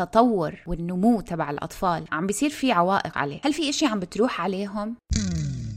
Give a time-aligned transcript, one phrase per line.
[0.00, 4.96] التطور والنمو تبع الأطفال عم بيصير في عوائق عليه هل في إشي عم بتروح عليهم؟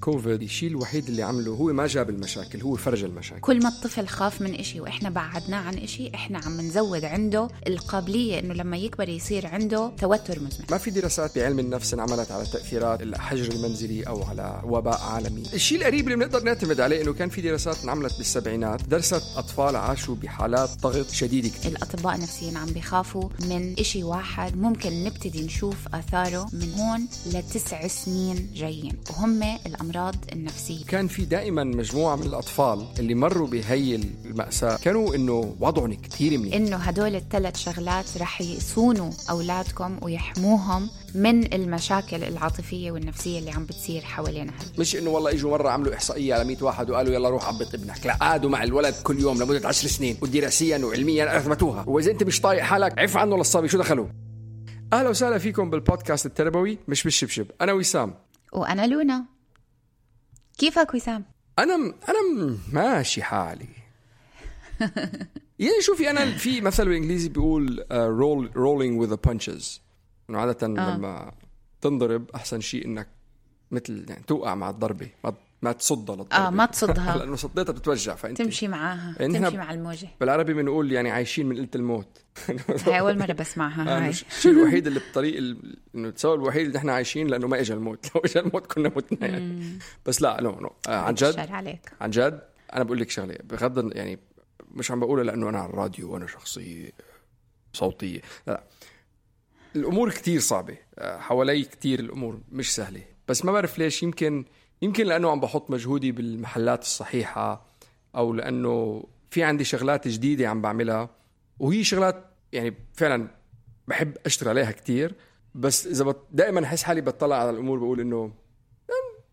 [0.03, 3.41] كوفيد الشيء الوحيد اللي عمله هو ما جاب المشاكل هو فرج المشاكل.
[3.41, 8.39] كل ما الطفل خاف من إشي وإحنا بعدناه عن إشي إحنا عم نزود عنده القابلية
[8.39, 10.65] إنه لما يكبر يصير عنده توتر مزمن.
[10.71, 15.43] ما في دراسات بعلم النفس انعملت على تأثيرات الحجر المنزلي أو على وباء عالمي.
[15.53, 20.15] الشيء القريب اللي بنقدر نعتمد عليه إنه كان في دراسات انعملت بالسبعينات درست أطفال عاشوا
[20.15, 26.49] بحالات ضغط شديده كثير الأطباء النفسيين عم بيخافوا من إشي واحد ممكن نبتدي نشوف آثاره
[26.53, 28.97] من هون لتسع سنين جايين.
[29.09, 29.92] وهم الأمراض
[30.33, 30.85] النفسية.
[30.85, 36.55] كان في دائما مجموعة من الأطفال اللي مروا بهي المأساة كانوا إنه وضعهم كثير منيح.
[36.55, 44.01] إنه هدول الثلاث شغلات رح يصونوا أولادكم ويحموهم من المشاكل العاطفية والنفسية اللي عم بتصير
[44.01, 47.47] حوالينا هلا مش إنه والله إجوا مرة عملوا إحصائية على 100 واحد وقالوا يلا روح
[47.47, 51.83] عبط ابنك لا قعدوا مع الولد كل يوم لمدة 10 سنين ودراسيا وعلميا أثبتوها.
[51.87, 54.07] وإذا أنت مش طايق حالك عف عنه للصبي شو دخلوا؟
[54.93, 57.45] أهلا وسهلا فيكم بالبودكاست التربوي مش بالشبشب.
[57.61, 58.13] أنا وسام.
[58.53, 59.32] وأنا لونا.
[60.57, 61.23] كيفك وسام؟
[61.59, 61.93] أنا م...
[62.09, 62.59] أنا م...
[62.73, 63.67] ماشي حالي
[65.59, 69.81] يعني شوفي أنا في مثل بالإنجليزي بيقول roll rolling with punches
[70.29, 70.69] إنه عادة آه.
[70.69, 71.31] لما
[71.81, 73.07] تنضرب أحسن شيء إنك
[73.71, 77.17] مثل يعني توقع مع الضربة ما ما تصدها للضربه آه ما تصدها.
[77.17, 80.07] لأنه صديتها بتتوجع فأنت تمشي معاها يعني تمشي مع الموجة.
[80.19, 82.07] بالعربي بنقول يعني عايشين من قلة الموت.
[82.87, 84.09] هاي أول مرة بسمعها آه، هاي.
[84.09, 84.99] الشيء الوحيد اللي
[85.39, 88.05] ال- إنه السبب الوحيد اللي إحنا عايشين لأنه ما اجى الموت.
[88.15, 89.79] لو اجى الموت كنا متنا يعني.
[90.05, 91.39] بس لا no no آه عن جد.
[91.39, 91.91] عليك.
[92.01, 92.41] عن جد.
[92.73, 94.19] أنا بقول لك شغلة بغض يعني
[94.71, 96.91] مش عم بقولها لأنه أنا على الراديو وأنا شخصية
[97.73, 98.21] صوتية.
[98.47, 98.63] لا, لا.
[99.75, 100.77] الأمور كتير صعبة.
[100.97, 103.01] آه، حوالي كتير الأمور مش سهلة.
[103.27, 104.45] بس ما بعرف ليش يمكن
[104.83, 107.65] يمكن لأنه عم بحط مجهودي بالمحلات الصحيحة
[108.15, 111.09] أو لأنه في عندي شغلات جديدة عم بعملها.
[111.59, 113.27] وهي شغلات يعني فعلا
[113.87, 115.15] بحب أشتغل عليها كتير.
[115.55, 116.17] بس إذا بت...
[116.31, 118.23] دائما أحس حالي بطلع على الأمور بقول إنه
[118.89, 119.23] "أم،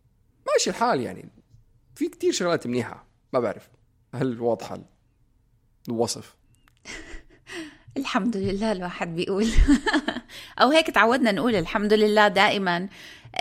[0.53, 1.28] ماشي الحال يعني.
[1.94, 3.05] في كتير شغلات منيحة.
[3.33, 3.69] ما بعرف
[4.15, 4.78] هل واضحة
[5.89, 6.34] الوصف؟
[7.97, 9.47] الحمد لله الواحد بيقول.
[10.62, 12.89] أو هيك تعودنا نقول الحمد لله دائما.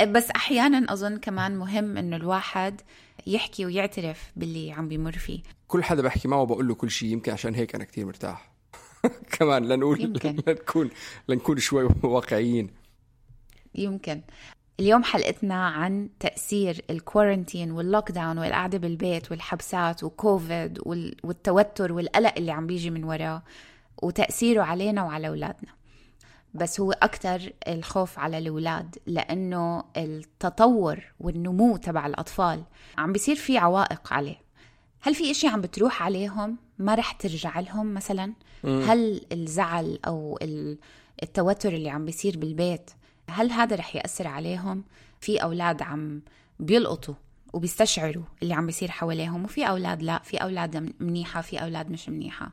[0.07, 2.81] بس أحيانا أظن كمان مهم إنه الواحد
[3.27, 5.39] يحكي ويعترف باللي عم بيمر فيه.
[5.67, 8.51] كل حدا بحكي معه بقول له كل شيء يمكن عشان هيك أنا كتير مرتاح.
[9.39, 10.29] كمان لنقول يمكن.
[10.47, 10.89] لنكون
[11.27, 12.69] لنكون شوي واقعيين.
[13.75, 14.21] يمكن.
[14.79, 22.33] اليوم حلقتنا عن تأثير ال quarantine وال lockdown والقعدة بالبيت والحبسات وكوفيد وال- والتوتر والقلق
[22.37, 23.43] اللي عم بيجي من وراه
[24.03, 25.71] وتأثيره علينا وعلى أولادنا.
[26.53, 32.63] بس هو أكتر الخوف على الأولاد لأنه التطور والنمو تبع الأطفال
[32.97, 34.35] عم بيصير في عوائق عليه.
[35.01, 38.33] هل في إشي عم بتروح عليهم؟ ما رح ترجع لهم مثلا؟
[38.63, 40.77] هل الزعل أو ال-
[41.23, 42.91] التوتر اللي عم بيصير بالبيت
[43.29, 44.83] هل هذا رح يأثر عليهم؟
[45.21, 46.21] في أولاد عم
[46.59, 47.13] بيلقطوا
[47.53, 52.51] وبيستشعروا اللي عم بيصير حواليهم وفي أولاد لا في أولاد منيحة في أولاد مش منيحة.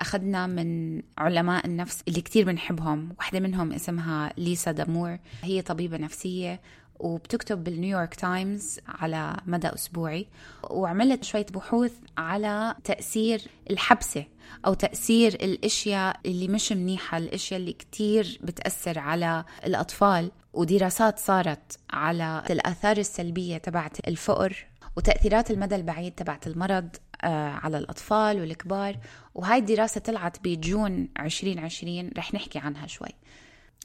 [0.00, 3.14] أخذنا من علماء النفس اللي كتير بنحبهم.
[3.18, 6.60] واحدة منهم اسمها ليسا دامور هي طبيبة نفسية
[6.98, 10.26] وبتكتب بالنيويورك تايمز على مدى أسبوعي
[10.70, 14.24] وعملت شوية بحوث على تأثير الحبسة
[14.66, 20.30] أو تأثير الأشياء اللي مش منيحة الأشياء اللي كتير بتأثر على الأطفال.
[20.52, 24.66] ودراسات صارت على الآثار السلبية تبعت الفقر
[24.96, 26.88] وتأثيرات المدى البعيد تبعت المرض.
[27.24, 28.96] على الأطفال والكبار.
[29.34, 33.08] وهاي الدراسة طلعت بجون 2020 رح نحكي عنها شوي.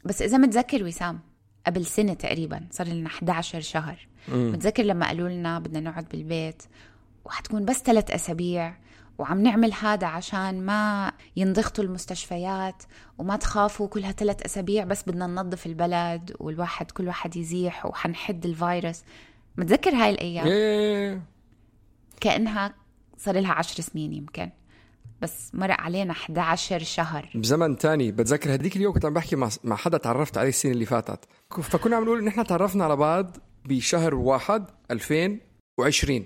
[0.06, 1.20] بس إذا متذكر وسام
[1.68, 4.08] قبل سنة تقريبا صار لنا 11 شهر.
[4.28, 6.64] متذكر لما قالوا لنا بدنا نقعد بالبيت
[7.26, 8.78] وحتكون بس ثلاث أسابيع
[9.18, 12.84] وعم نعمل هذا عشان ما ينضغطوا المستشفيات
[13.18, 19.04] وما تخافوا كلها ثلاث أسابيع بس بدنا ننظف البلد والواحد كل واحد يزيح وحنحد الفيروس.
[19.58, 21.22] متذكر هاي الأيام؟ إيه.
[22.22, 22.74] كأنها
[23.26, 24.50] صار لها عشر سنين يمكن.
[25.22, 27.30] بس مرق علينا 11 شهر.
[27.36, 28.12] بزمن تاني.
[28.12, 31.26] بتذكر هديك اليوم كنت عم بحكي مع حدا تعرفت عليه السنة اللي فاتت.
[31.62, 36.26] فكنا عم نقول إن إحنا تعرفنا على بعض بشهر واحد 2020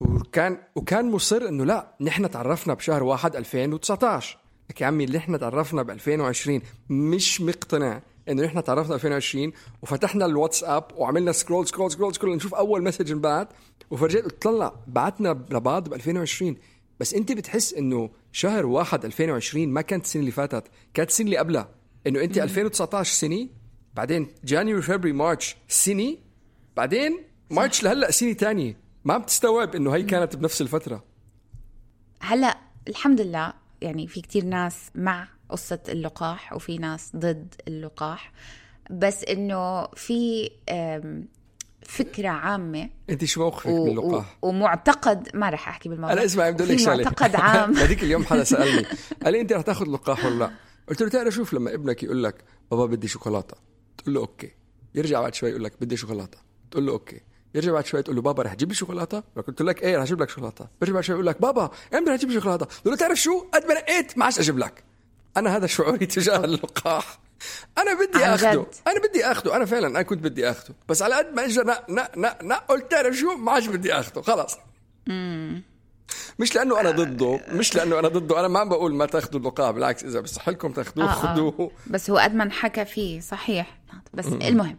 [0.00, 4.38] وكان وكان مصر إنه لا نحن تعرفنا بشهر واحد 2019
[4.70, 8.02] لك يا عمي اللي إحنا تعرفنا ب 2020 مش مقتنع.
[8.28, 13.12] انه نحن تعرفنا ب 2020 وفتحنا الواتساب وعملنا scroll scroll scroll scroll نشوف أول message
[13.12, 13.48] انبعت
[13.90, 16.56] وفرجيت قلت طلع بعتنا لبعض ب 2020
[17.00, 21.36] بس أنت بتحس إنه شهر واحد 2020 ما كانت السنة اللي فاتت كانت السنة اللي
[21.36, 21.68] قبلها.
[22.06, 23.48] إنه أنت 2019 سنة
[23.94, 26.16] بعدين جانيوري فبراير مارش سنة
[26.76, 27.18] بعدين
[27.50, 28.76] مارش لهلأ سنة تانية.
[29.04, 31.04] ما بتستوعب إنه هي كانت بنفس الفترة.
[32.20, 38.32] هلأ الحمد لله يعني في كتير ناس مع قصة اللقاح وفي ناس ضد اللقاح.
[38.90, 40.50] بس إنه في
[41.82, 42.90] فكرة عامة.
[43.10, 46.12] أنت شو موقفك و- من اللقاح؟ و- ومعتقد ما رح أحكي بالموضوع.
[46.12, 47.74] أنا اسمع بدي أقول لك شغله معتقد عام.
[47.76, 48.86] هذيك اليوم حدا سألني
[49.24, 50.50] قال لي أنت رح تاخذ لقاح ولا لا؟
[50.88, 53.56] قلت له تعال شوف لما ابنك يقول لك بابا بدي شوكولاتة.
[53.98, 54.50] تقول له okay.
[54.94, 56.38] يرجع بعد شوي يقول لك بدي شوكولاتة.
[56.70, 57.20] تقول له okay.
[57.54, 60.22] يرجع بعد شوي تقول له بابا رح تجيب لي شوكولاتة؟ قلت لك إيه رح أجيب
[60.22, 60.68] لك شوكولاتة.
[60.80, 63.40] بيرجع بعد شوي يقول لك بابا إمتى رح تجيب لي شوكولاتة؟ تقول له تعرف شو؟
[63.54, 64.84] قد ما نقيت ما عادش أجيب لك.
[65.36, 67.18] أنا هذا شعوري تجاه اللقاح.
[67.78, 68.66] أنا بدي اخذه.
[68.86, 71.90] أنا بدي اخذه أنا فعلا أنا كنت بدي اخذه بس على قد ما اجى نق
[71.90, 74.56] نق نق نق قلت تعرف شو؟ ما عادش بدي اخذه خلص
[76.38, 77.40] مش لأنه أنا ضده.
[77.48, 78.40] مش لأنه أنا ضده.
[78.40, 81.34] أنا ما عم بقول ما تأخذوا اللقاح بالعكس إذا بصح لكم تأخذوه آه، آه.
[81.34, 83.20] خذوه بس هو قد ما انحكى فيه.
[83.20, 83.78] صحيح.
[84.14, 84.78] بس المهم.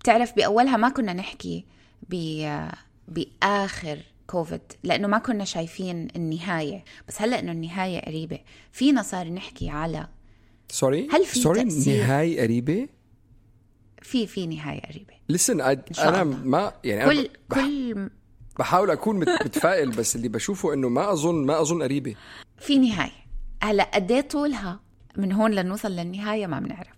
[0.00, 1.64] بتعرف بأولها ما كنا نحكي
[2.08, 2.48] ب
[3.08, 6.84] بآخر كوفيد لأنه ما كنا شايفين النهاية.
[7.08, 8.38] بس هلأ إنه النهاية قريبة.
[8.72, 10.08] فينا صار نحكي على
[10.68, 12.88] sorry هل في sorry؟ نهاية قريبة؟
[14.02, 15.14] في في نهاية قريبة.
[15.28, 15.60] لسن
[16.22, 16.44] الله.
[16.44, 18.10] ما يعني كل بح- كل
[18.58, 22.14] بحاول أكون مت- متفائل بس اللي بشوفه إنه ما اظن ما أظن قريبة.
[22.58, 23.24] في نهاية.
[23.62, 24.80] هلأ قد إيه طولها؟
[25.16, 26.88] من هون لنوصل للنهاية ما بنعرف.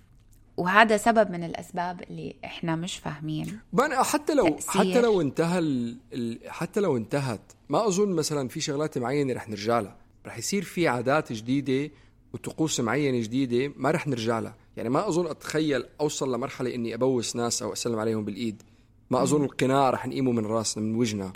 [0.56, 4.92] وهذا سبب من الأسباب اللي إحنا مش فاهمين بقى حتى لو تأثير.
[4.92, 6.38] حتى لو انتهى ال...
[6.48, 9.96] حتى لو انتهت ما أظن مثلا في شغلات معينة رح نرجع لها.
[10.26, 11.92] رح يصير في عادات جديدة
[12.32, 14.54] وطقوس معينة جديدة ما رح نرجع لها.
[14.76, 18.62] يعني ما أظن أتخيل أوصل لمرحلة إني أبوس ناس أو أسلم عليهم بالإيد.
[19.10, 21.32] ما أظن القناع رح نقيمه من راسنا من وجهنا.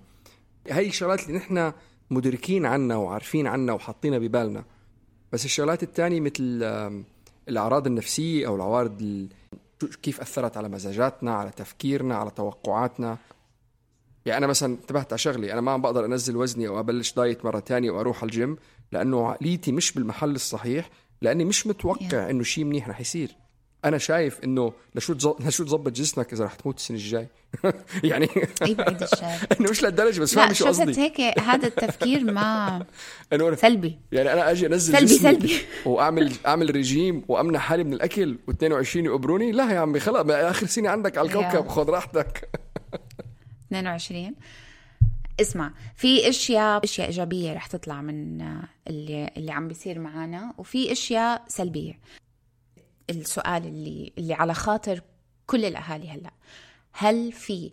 [0.69, 1.73] هي الشغلات اللي نحن
[2.11, 4.65] مدركين عنها وعارفين عنها وحاطينها ببالنا.
[5.33, 6.63] بس الشغلات الثانية مثل
[7.51, 9.29] الأعراض النفسية أو العوارض
[10.03, 13.19] كيف أثرت على مزاجاتنا على تفكيرنا على توقعاتنا.
[14.27, 17.45] يعني أنا مثلا انتبهت على شغلي أنا ما عم بقدر أنزل وزني أو أبلش diet
[17.45, 18.57] مرة تانية وأروح على الجيم
[18.93, 20.91] لأنه عقليتي مش بالمحل الصحيح
[21.23, 23.37] لأني مش متوقع إنه شيء منيح رح يصير.
[23.85, 27.27] أنا شايف إنه لشو تز- لشو تظبط جسمك إذا رح تموت السنة الجاي؟
[28.05, 28.29] يعني
[29.61, 31.01] إنه مش لهالدرجة بس لا فاهم شو قصدي.
[31.03, 32.85] هيك هذا التفكير ما
[33.33, 33.99] إنه أنا- سلبي.
[34.13, 35.53] يعني أنا أجي أنزل سلبي- جسمي سلبي.
[35.87, 40.89] وأعمل أعمل ريجيم وأمنع حالي من الأكل و22 يقبروني؟ لا يا عمي خلص آخر سنة
[40.89, 41.69] عندك على الكوكب.
[41.69, 42.49] خذ راحتك.
[43.69, 44.35] 22
[45.41, 48.41] اسمع في أشياء أشياء إيجابية رح تطلع من
[48.89, 51.99] اللي اللي عم بيصير معنا وفي أشياء سلبية.
[53.11, 55.01] السؤال اللي اللي على خاطر
[55.47, 56.31] كل الأهالي هلأ.
[56.93, 57.73] هل في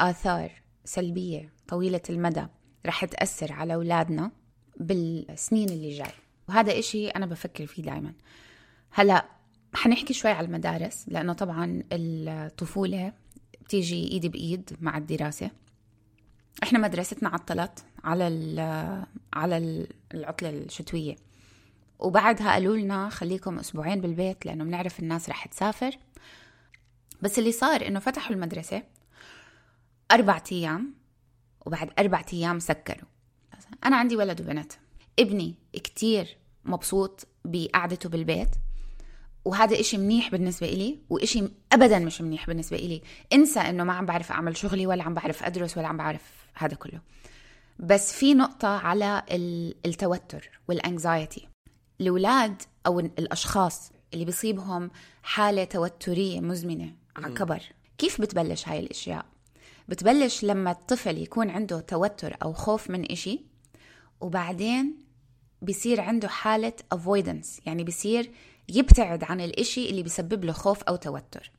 [0.00, 0.52] آثار
[0.84, 2.46] سلبية طويلة المدى
[2.86, 4.30] رح تأثر على أولادنا
[4.76, 6.12] بالسنين اللي جاي؟
[6.48, 8.12] وهذا إشي أنا بفكر فيه دائما
[8.90, 9.24] هلأ
[9.74, 13.12] حنحكي شوي على المدارس لأنه طبعا الطفولة
[13.60, 15.50] بتيجي إيد بإيد مع الدراسة.
[16.62, 21.16] إحنا مدرستنا عطلت على ال- على ال- العطلة الشتوية.
[22.02, 25.98] وبعدها قالوا لنا خليكم أسبوعين بالبيت لأنه بنعرف الناس رح تسافر.
[27.22, 28.82] بس اللي صار إنه فتحوا المدرسة
[30.12, 30.94] أربع أيام
[31.66, 33.08] وبعد أربع أيام سكروا.
[33.84, 34.72] أنا عندي ولد وبنت.
[35.18, 38.48] ابني كتير مبسوط بقعدته بالبيت
[39.44, 43.02] وهذا إشي منيح بالنسبة إلي وإشي أبدا مش منيح بالنسبة إلي.
[43.32, 46.74] انسى إنه ما عم بعرف أعمل شغلي ولا عم بعرف أدرس ولا عم بعرف هذا
[46.74, 47.00] كله.
[47.78, 51.48] بس في نقطة على ال- التوتر والانكزايتي
[52.02, 54.90] الأولاد أو الأشخاص اللي بيصيبهم
[55.22, 57.62] حالة توترية مزمنة على كبر
[57.98, 59.26] كيف بتبلش هاي الأشياء؟
[59.88, 63.40] بتبلش لما الطفل يكون عنده توتر أو خوف من إشي
[64.20, 64.96] وبعدين
[65.62, 68.30] بيصير عنده حالة avoidance يعني بيصير
[68.68, 71.50] يبتعد عن الإشي اللي بيسبب له خوف أو توتر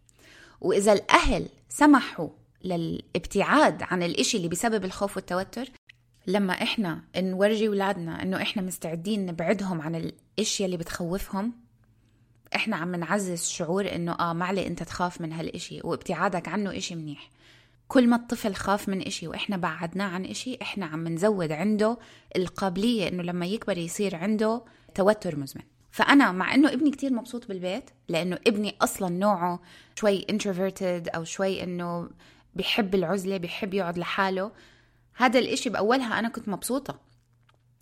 [0.62, 2.30] وإذا الأهل سمحوا
[2.64, 5.70] للابتعاد عن الإشي اللي بيسبب الخوف والتوتر
[6.28, 11.54] لما إحنا نورجي اولادنا إنه إحنا مستعدين نبعدهم عن الإشياء اللي بتخوفهم
[12.56, 17.30] إحنا عم نعزز شعور إنه آه معلي أنت تخاف من هالإشي وابتعادك عنه إشي منيح.
[17.88, 21.98] كل ما الطفل خاف من إشي وإحنا بعدناه عن إشي إحنا عم نزود عنده
[22.36, 24.64] القابلية إنه لما يكبر يصير عنده
[24.96, 25.64] توتر مزمن.
[25.92, 29.60] فأنا مع إنه ابني كتير مبسوط بالبيت لأنه ابني أصلا نوعه
[29.96, 32.10] شوي introverted أو شوي إنه
[32.56, 34.52] بيحب العزلة بيحب يقعد لحاله.
[35.16, 37.00] هذا الإشي بأولها أنا كنت مبسوطة.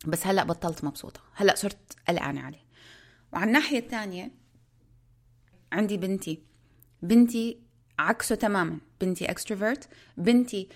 [0.08, 1.22] بس هلأ بطلت مبسوطة.
[1.34, 2.66] هلأ صرت قلقانة عليه.
[3.34, 4.32] وعلى الناحية الثانية
[5.72, 6.44] عندي بنتي.
[7.02, 7.58] بنتي
[8.00, 8.78] عكسه تماما.
[9.02, 10.68] بنتي اكستروفرت بنتي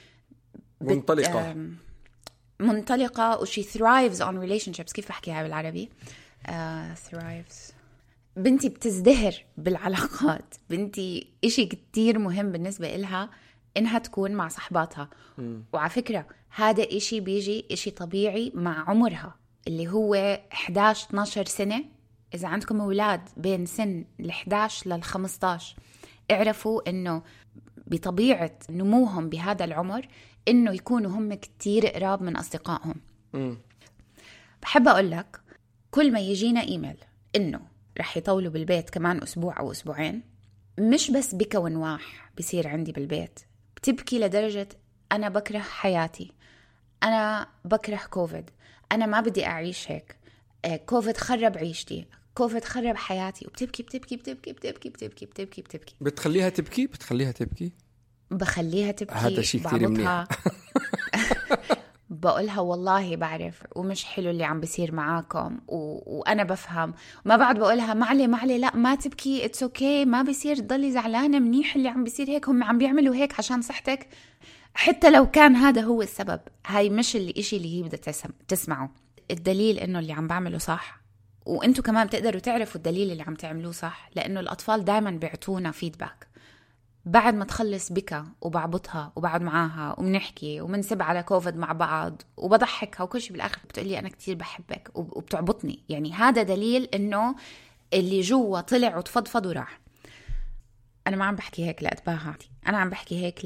[0.81, 1.55] بت- منطلقة.
[2.59, 4.93] منطلقة وشي thrives on relationships.
[4.93, 5.89] كيف بحكيها بالعربي؟
[6.45, 6.49] uh,
[7.11, 7.73] thrives.
[8.35, 10.55] بنتي بتزدهر بالعلاقات.
[10.69, 13.29] بنتي إشي كتير مهم بالنسبة إلها
[13.77, 15.09] إنها تكون مع صحباتها.
[15.73, 19.35] وعلى فكرة هذا إشي بيجي إشي طبيعي مع عمرها
[19.67, 20.15] اللي هو
[20.53, 21.85] 11 12 سنة.
[22.33, 25.75] إذا عندكم أولاد بين سن ال 11 لل 15
[26.31, 27.23] اعرفوا إنه
[27.87, 30.07] بطبيعة نموهم بهذا العمر
[30.47, 32.95] إنه يكونوا هم كتير قراب من أصدقائهم.
[34.61, 35.41] بحب أقول لك
[35.91, 36.97] كل ما يجينا إيميل
[37.35, 37.59] إنه
[37.97, 40.23] رح يطولوا بالبيت كمان أسبوع أو أسبوعين
[40.79, 43.39] مش بس بكى ونواح بصير عندي بالبيت
[43.75, 44.69] بتبكي لدرجة
[45.11, 46.31] أنا بكره حياتي.
[47.05, 48.49] أنا بكره كوفيد.
[48.91, 50.15] أنا ما بدي أعيش هيك.
[50.65, 52.05] آه، كوفيد خرب عيشتي.
[52.33, 53.47] كوفيد خرب حياتي.
[53.47, 55.95] وبتبكي بتبكي بتبكي بتبكي بتبكي بتبكي بتبكي.
[56.01, 57.71] بتخليها تبكي؟ بتخليها تبكي؟
[58.31, 59.13] بخليها تبكي.
[59.13, 60.27] هذا شي كتير بعبطها.
[62.09, 63.63] بقولها والله بعرف.
[63.75, 65.59] ومش حلو اللي عم بيصير معاكم.
[65.67, 66.01] و...
[66.19, 66.93] وأنا بفهم.
[67.25, 69.45] ما بعد بقولها معلي معلي لا ما تبكي.
[69.45, 70.07] it's okay okay.
[70.07, 72.49] ما بيصير تضلي زعلانة منيح اللي عم بيصير هيك.
[72.49, 74.07] هم عم بيعملوا هيك عشان صحتك.
[74.75, 78.29] حتى لو كان هذا هو السبب هاي مش اللي إشي اللي هي بدها تسم...
[78.47, 78.89] تسمعه.
[79.31, 80.99] الدليل إنه اللي عم بعمله صح.
[81.45, 86.27] وانتوا كمان بتقدروا تعرفوا الدليل اللي عم تعملوه صح لأنه الأطفال دائما بيعطونا فيدباك
[87.05, 93.21] بعد ما تخلص بكى وبعبطها وبقعد معاها وبنحكي وبنسب على كوفيد مع بعض وبضحكها وكل
[93.21, 95.83] شيء بالآخر بتقولي أنا كتير بحبك وب- وبتعبطني.
[95.89, 97.35] يعني هذا دليل إنه
[97.93, 99.79] اللي جوا طلع وتفضفض وراح
[101.07, 102.33] أنا ما عم بحكي هيك لاتباهى
[102.67, 103.45] أنا عم بحكي هيك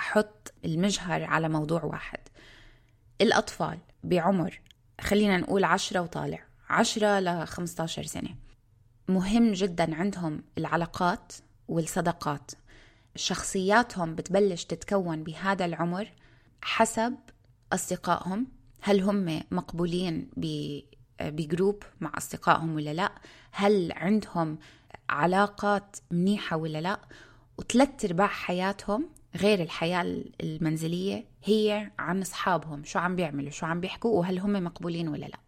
[0.00, 2.18] لاحط المجهر على موضوع واحد.
[3.20, 4.60] الأطفال بعمر
[5.00, 8.34] خلينا نقول عشرة وطالع عشرة ل 15 سنة.
[9.08, 11.32] مهم جدا عندهم العلاقات
[11.68, 12.50] والصداقات.
[13.16, 16.08] شخصياتهم بتبلش تتكون بهذا العمر
[16.62, 17.16] حسب
[17.72, 18.46] أصدقائهم.
[18.82, 20.30] هل هم مقبولين
[21.20, 23.12] بجروب مع أصدقائهم ولا لا؟
[23.52, 24.58] هل عندهم
[25.08, 27.00] علاقات منيحة ولا لا؟
[27.58, 34.18] وثلاث أرباع حياتهم غير الحياة المنزلية هي عن أصحابهم شو عم بيعملوا شو عم بيحكوا
[34.18, 35.38] وهل هم مقبولين ولا لا.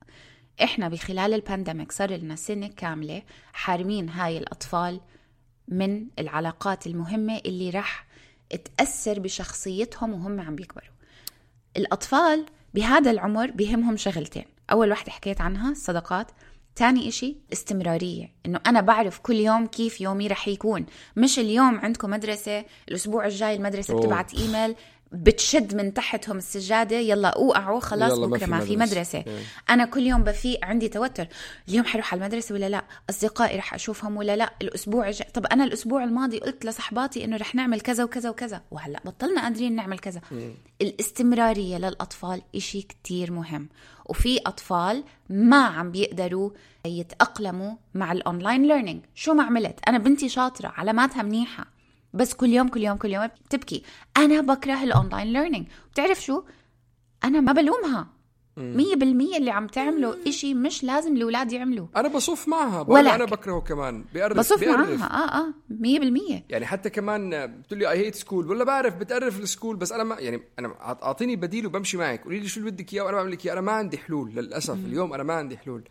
[0.65, 3.23] إحنا بخلال ال pandemic صار لنا سنة كاملة
[3.53, 5.01] حارمين هاي الأطفال
[5.69, 8.07] من العلاقات المهمة اللي رح
[8.77, 10.93] تأثر بشخصيتهم وهم عم بيكبروا.
[11.77, 14.45] الأطفال بهذا العمر بيهمهم شغلتين.
[14.71, 16.31] أول واحدة حكيت عنها الصداقات.
[16.77, 20.87] تاني إشي استمرارية إنه أنا بعرف كل يوم كيف يومي رح يكون
[21.17, 24.01] مش اليوم عندكم مدرسة الأسبوع الجاي المدرسة أوه.
[24.01, 24.75] بتبعت إيميل
[25.13, 28.93] بتشد من تحتهم السجادة يلا أوقعوا خلاص يلا في ما في مدرسة.
[28.93, 29.19] مدرسة.
[29.19, 29.43] إيه.
[29.71, 31.27] أنا كل يوم بفيق عندي توتر.
[31.69, 35.29] اليوم حروح على المدرسة ولا لا؟ أصدقائي رح أشوفهم ولا لا؟ الأسبوع الجاي.
[35.35, 38.63] طب أنا الأسبوع الماضي قلت لصحباتي إنه رح نعمل كذا وكذا وكذا.
[38.71, 40.21] وهلأ بطلنا قادرين نعمل كذا.
[40.83, 43.69] الاستمرارية للأطفال إشي كتير مهم.
[44.07, 46.51] وفي أطفال ما عم بيقدروا
[46.87, 51.67] يتأقلموا مع ال online learning شو ما عملت؟ أنا بنتي شاطرة علاماتها منيحة.
[52.15, 53.83] بس كل يوم كل يوم كل يوم بتبكي.
[54.17, 56.43] أنا بكره ال online learning بتعرف شو؟
[57.25, 58.07] أنا ما بلومها.
[58.57, 63.09] مية بالمية اللي عم تعمله إشي مش لازم الأولاد يعملوا أنا بصف معها ولكن.
[63.15, 64.05] أنا بكرهه كمان.
[64.15, 65.01] بيقرف بصف بيقرف.
[65.01, 65.55] معاها آه آه.
[65.71, 66.45] مية بالمية.
[66.49, 70.05] يعني حتى كمان بتقول لي I hate school ولا بعرف بتقرف ال school بس أنا
[70.05, 72.25] ما يعني أنا أعط- أعطيني بديل وبمشي معك.
[72.25, 73.53] قولي لي شو اللي بدك إياه وأنا بعمل لك إياه.
[73.53, 74.75] أنا ما عندي حلول للأسف.
[74.87, 75.83] اليوم أنا ما عندي حلول.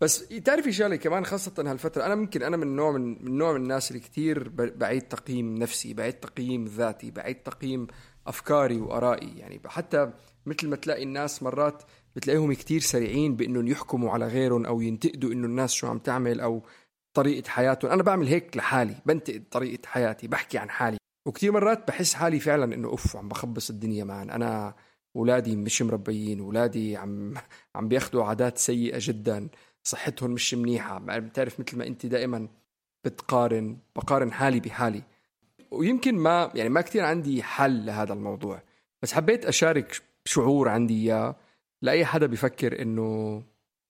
[0.00, 3.62] بس تعرفي شغلة كمان خاصة هالفترة أنا ممكن أنا من نوع من من نوع من
[3.62, 7.86] الناس اللي كثير بعيد تقييم نفسي بعيد تقييم ذاتي بعيد تقييم
[8.26, 9.38] أفكاري وآرائي.
[9.38, 10.12] يعني حتى
[10.46, 11.82] مثل ما تلاقي الناس مرات
[12.16, 16.62] بتلاقيهم كثير سريعين بإنهم يحكموا على غيرهم أو ينتقدوا إنه الناس شو عم تعمل أو
[17.14, 17.90] طريقة حياتهم.
[17.90, 20.96] أنا بعمل هيك لحالي بنتقد طريقة حياتي بحكي عن حالي.
[21.26, 24.74] وكثير مرات بحس حالي فعلا إنه أوف عم بخبص الدنيا معن أنا
[25.16, 27.34] أولادي مش مربيين أولادي عم
[27.74, 29.48] عم بياخذوا عادات سيئة جدا.
[29.84, 30.98] صحتهم مش منيحة.
[30.98, 32.48] بتعرف مثل ما أنت دائما
[33.04, 35.02] بتقارن بقارن حالي بحالي.
[35.70, 38.62] ويمكن ما يعني ما كثير عندي حل لهذا الموضوع.
[39.02, 41.36] بس حبيت أشارك شعور عندي إياه
[41.82, 43.42] لأي حدا بيفكر انه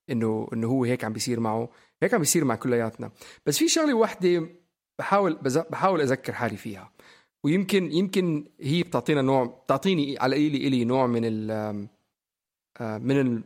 [0.09, 1.69] انه إنه هو هيك عم بيصير معه.
[2.03, 3.11] هيك عم بيصير مع كلياتنا.
[3.45, 4.49] بس في شغلة واحدة
[4.99, 5.33] بحاول
[5.69, 6.91] بحاول أذكر حالي فيها.
[7.43, 11.87] ويمكن يمكن هي بتعطينا نوع بتعطيني على قليلي إلي نوع من ال
[12.81, 13.43] من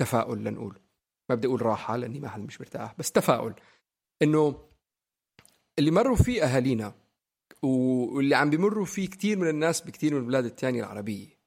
[0.00, 0.78] التفاؤل لنقول.
[1.28, 3.54] ما بدي أقول راحة لأني ما حد مش مرتاح بس تفاؤل.
[4.22, 4.68] إنه
[5.78, 6.94] اللي مروا فيه أهالينا
[7.62, 11.38] واللي عم بيمروا فيه كثير من الناس بكثير من البلاد الثانية العربية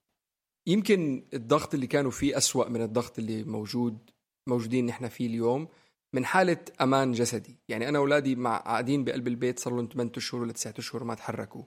[0.67, 4.09] يمكن الضغط اللي كانوا فيه أسوأ من الضغط اللي موجود
[4.47, 5.67] موجودين نحن فيه اليوم
[6.13, 7.59] من حالة أمان جسدي.
[7.69, 11.15] يعني أنا أولادي مع قاعدين بقلب البيت صار لهم 8 أشهر ولا 9 أشهر ما
[11.15, 11.63] تحركوا.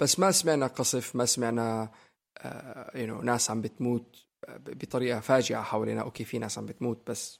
[0.00, 1.90] بس ما سمعنا قصف ما سمعنا
[2.38, 4.26] آه you know, ناس عم بتموت
[4.58, 6.00] بطريقة فاجعة حوالينا.
[6.02, 7.38] okay في ناس عم بتموت بس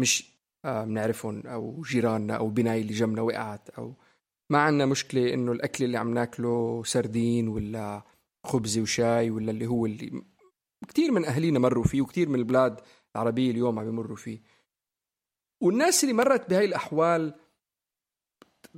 [0.00, 3.94] مش آه بنعرفهم أو جيراننا أو بناي اللي جنبنا وقعت أو
[4.50, 8.02] ما عندنا مشكلة إنه الأكل اللي عم ناكله سردين ولا
[8.46, 10.22] خبزة وشاي ولا اللي هو اللي
[10.88, 12.80] كثير من أهالينا مروا فيه وكثير من البلاد
[13.16, 14.42] العربية اليوم عم يمروا فيه.
[15.62, 17.34] والناس اللي مرت بهاي الأحوال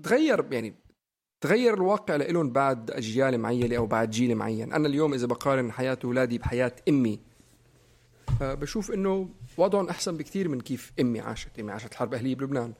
[0.02, 0.74] تغير يعني
[1.40, 4.72] تغير الواقع لهم بعد أجيال معينة أو بعد جيل معين.
[4.72, 7.20] أنا اليوم إذا بقارن حياة أولادي بحياة أمي
[8.40, 11.58] بشوف إنه وضعهم أحسن بكثير من كيف أمي عاشت.
[11.60, 12.74] أمي عاشت الحرب أهلية بلبنان.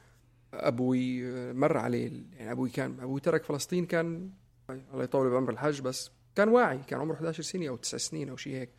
[0.55, 4.31] أبوي مر عليه يعني أبوي كان أبوي ترك فلسطين كان
[4.71, 8.37] الله يطول بعمر الحج بس كان واعي كان عمره 11 سنة أو 9 سنين أو
[8.37, 8.71] شيء هيك.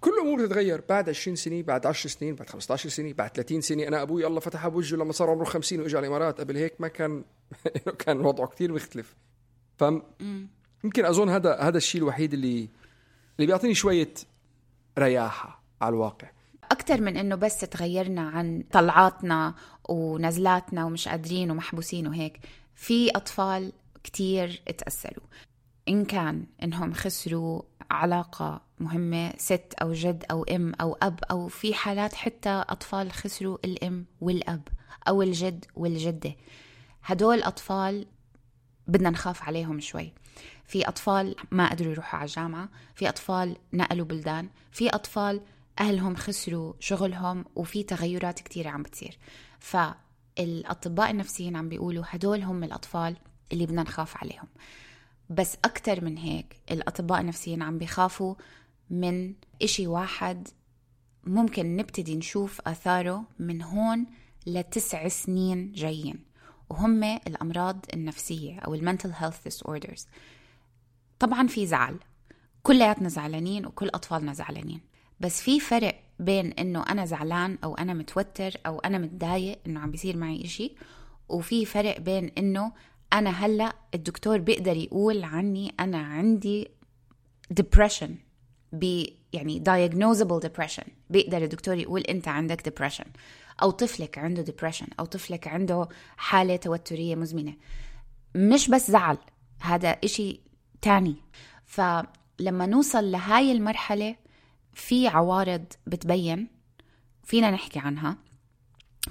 [0.00, 3.82] كل الأمور بتتغير بعد 20 سنة بعد 10 سنين بعد 15 سنة بعد 30 سنة.
[3.88, 6.40] أنا أبوي الله فتح بوجهه لما صار عمره 50 واجى على الإمارات.
[6.40, 7.24] قبل هيك ما كان
[8.06, 9.16] كان وضعه كثير مختلف.
[9.76, 9.84] ف
[10.84, 12.68] يمكن أظن هذا هذا الشيء الوحيد اللي
[13.36, 14.14] اللي بيعطيني شوية
[14.98, 16.30] رياحة على الواقع.
[16.70, 19.54] أكثر من إنه بس تغيرنا عن طلعاتنا
[19.88, 22.40] ونزلاتنا ومش قادرين ومحبوسين وهيك.
[22.74, 23.72] في أطفال
[24.04, 25.24] كتير تأثروا.
[25.88, 31.74] إن كان إنهم خسروا علاقة مهمة ست أو جد أو أم أو أب أو في
[31.74, 34.68] حالات حتى أطفال خسروا الأم والأب
[35.08, 36.36] أو الجد والجدة.
[37.04, 38.06] هدول أطفال
[38.86, 40.12] بدنا نخاف عليهم شوي.
[40.64, 45.40] في أطفال ما قدروا يروحوا على الجامعة في أطفال نقلوا بلدان في أطفال
[45.80, 49.18] أهلهم خسروا شغلهم وفي تغيرات كتيرة عم بتصير.
[49.58, 53.16] فالأطباء النفسيين عم بيقولوا هدول هم الأطفال
[53.52, 54.48] اللي بدنا نخاف عليهم.
[55.30, 58.34] بس أكتر من هيك الأطباء النفسيين عم بيخافوا
[58.90, 60.48] من إشي واحد
[61.24, 64.06] ممكن نبتدي نشوف آثاره من هون
[64.46, 66.24] لتسع سنين جايين
[66.70, 70.02] وهم الأمراض النفسية أو المنتل هيلث disorders.
[71.18, 71.98] طبعا في زعل.
[72.62, 74.80] كلياتنا زعلانين وكل أطفالنا زعلانين.
[75.20, 79.90] بس في فرق بين إنه أنا زعلان أو أنا متوتر أو أنا متضايق إنه عم
[79.90, 80.74] بيصير معي إشي
[81.28, 82.72] وفي فرق بين إنه
[83.12, 86.68] أنا هلأ الدكتور بيقدر يقول عني أنا عندي
[87.60, 88.10] depression
[88.72, 93.06] ب يعني diagnosable depression بيقدر الدكتور يقول أنت عندك depression
[93.62, 97.54] أو طفلك عنده depression أو طفلك عنده حالة توترية مزمنة.
[98.34, 99.18] مش بس زعل
[99.60, 100.40] هذا إشي
[100.82, 101.16] تاني.
[101.66, 104.16] فلما نوصل لهاي المرحلة
[104.78, 106.48] في عوارض بتبين
[107.24, 108.16] فينا نحكي عنها.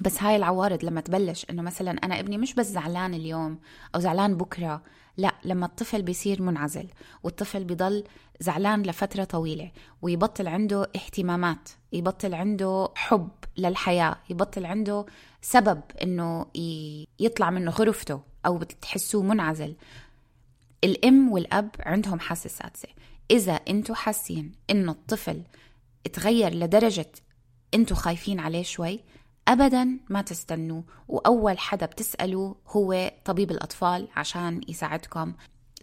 [0.00, 3.58] بس هاي العوارض لما تبلش إنه مثلا أنا ابني مش بس زعلان اليوم
[3.94, 4.82] أو زعلان بكرة
[5.16, 6.88] لا لما الطفل بيصير منعزل
[7.22, 8.04] والطفل بيضل
[8.40, 9.70] زعلان لفترة طويلة
[10.02, 15.06] ويبطل عنده اهتمامات يبطل عنده حب للحياة يبطل عنده
[15.42, 16.46] سبب إنه
[17.20, 19.76] يطلع منه غرفته أو بتحسوه منعزل.
[20.84, 22.88] الأم والأب عندهم حاسة سادسة.
[23.30, 25.42] إذا أنتم حاسين انه الطفل
[26.12, 27.12] تغير لدرجة
[27.74, 29.00] أنتم خايفين عليه شوي
[29.48, 35.34] ابدا ما تستنوا وأول حدا بتسالوا هو طبيب الأطفال عشان يساعدكم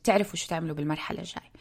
[0.03, 1.51] تعرفوا شو تعملوا بالمرحلة الجاي.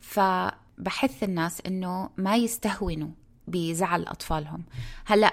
[0.00, 3.10] فبحث الناس إنه ما يستهونوا
[3.48, 4.64] بزعل أطفالهم.
[5.06, 5.32] هلأ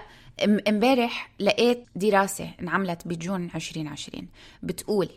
[0.68, 4.28] إمبارح لقيت دراسة انعملت بجون 2020
[4.64, 5.10] بتقول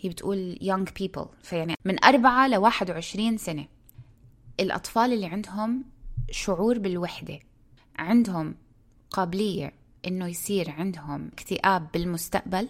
[0.00, 1.26] هي بتقول young people.
[1.42, 3.66] فيعني من أربعة ل 21 سنة.
[4.60, 5.84] الأطفال اللي عندهم
[6.30, 7.38] شعور بالوحدة.
[7.96, 8.54] عندهم
[9.10, 9.72] قابلية
[10.06, 12.68] إنه يصير عندهم اكتئاب بالمستقبل.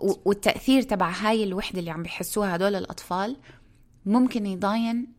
[0.00, 3.36] والتأثير تبع هاي الوحدة اللي عم بيحسوها هدول الأطفال
[4.06, 5.12] ممكن يضاين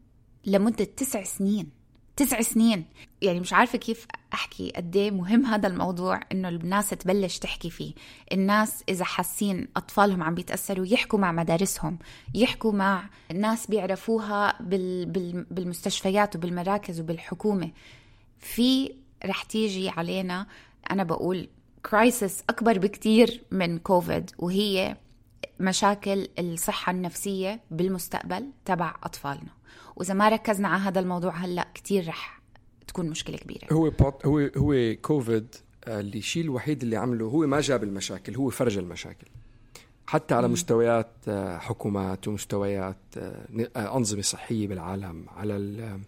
[0.45, 1.69] لمدة تسع سنين.
[2.17, 2.85] تسع سنين.
[3.21, 7.93] يعني مش عارفة كيف أحكي قد إيه مهم هذا الموضوع إنه الناس تبلش تحكي فيه.
[8.31, 11.99] الناس إذا حاسين أطفالهم عم بيتأثروا يحكوا مع مدارسهم
[12.33, 15.05] يحكوا مع ناس بيعرفوها بال...
[15.05, 15.45] بال...
[15.51, 17.71] بالمستشفيات وبالمراكز وبالحكومة.
[18.39, 18.91] في
[19.25, 20.47] رح تيجي علينا
[20.91, 21.47] أنا بقول
[21.85, 24.97] crisis أكبر بكتير من كوفيد وهي
[25.59, 29.51] مشاكل الصحة النفسية بالمستقبل تبع أطفالنا.
[29.95, 32.41] وإذا ما ركزنا على هذا الموضوع هلأ كتير رح
[32.87, 33.67] تكون مشكلة كبيرة.
[33.71, 35.55] هو but هو هو كوفيد
[35.85, 39.27] آه، اللي الشيء الوحيد اللي عمله هو ما جاب المشاكل هو فرج المشاكل.
[40.07, 45.99] حتى على مستويات آه، حكومات ومستويات آه، أنظمة صحية بالعالم على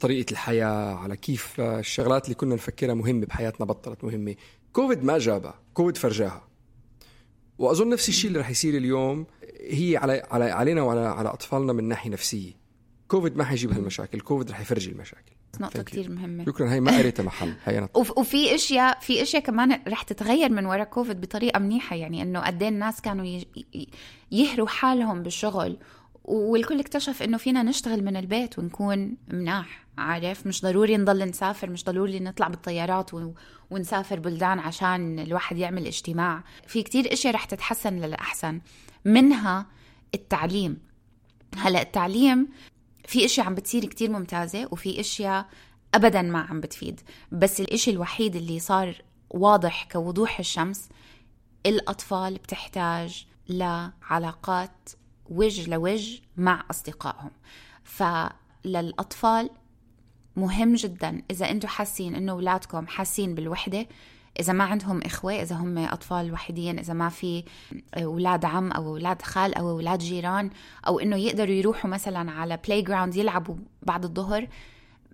[0.00, 4.34] طريقة الحياة على كيف الشغلات اللي كنا نفكرها مهمة بحياتنا بطلت مهمة.
[4.72, 6.49] كوفيد ما جابها كوفيد فرجاها.
[7.60, 9.26] وأظن نفس الشيء اللي رح يصير اليوم
[9.60, 12.52] هي على على علينا وعلى على أطفالنا من ناحية نفسية.
[13.08, 14.20] كوفيد ما حيجيب هالمشاكل.
[14.20, 15.32] كوفيد رح يفرج المشاكل.
[15.60, 16.44] نقطة كثير مهمة.
[16.44, 16.72] شكرا.
[16.72, 17.54] هي ما قريتها محل.
[17.64, 21.96] هي وفي اشياء في أشياء كمان رح تتغير من وراء كوفيد بطريقة منيحة.
[21.96, 23.40] يعني إنه قد إيه الناس كانوا
[24.32, 25.78] يهروا حالهم بالشغل
[26.24, 29.86] والكل اكتشف إنه فينا نشتغل من البيت ونكون مناح.
[30.00, 33.10] عارف مش ضروري نضل نسافر مش ضروري نطلع بالطيارات
[33.70, 36.44] ونسافر بلدان عشان الواحد يعمل اجتماع.
[36.66, 38.60] في كتير اشياء رح تتحسن للأحسن
[39.04, 39.66] منها
[40.14, 40.78] التعليم.
[41.56, 42.48] هلا التعليم
[43.04, 45.48] في اشياء عم بتصير كتير ممتازة وفي اشياء
[45.94, 47.00] ابدا ما عم بتفيد.
[47.32, 50.88] بس الإشي الوحيد اللي صار واضح كوضوح الشمس
[51.66, 54.90] الأطفال بتحتاج لعلاقات
[55.30, 57.30] وجه لوجه مع أصدقائهم.
[57.84, 59.50] فللأطفال
[60.40, 63.86] مهم جدا إذا أنتم حاسين إنه اولادكم حاسين بالوحدة
[64.40, 67.44] إذا ما عندهم إخوة إذا هم أطفال وحيدين إذا ما في
[67.96, 70.50] أولاد عم أو أولاد خال أو أولاد جيران
[70.86, 74.48] أو إنه يقدروا يروحوا مثلا على playground يلعبوا بعد الظهر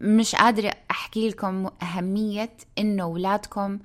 [0.00, 3.78] مش قادرة أحكي لكم أهمية إنه اولادكم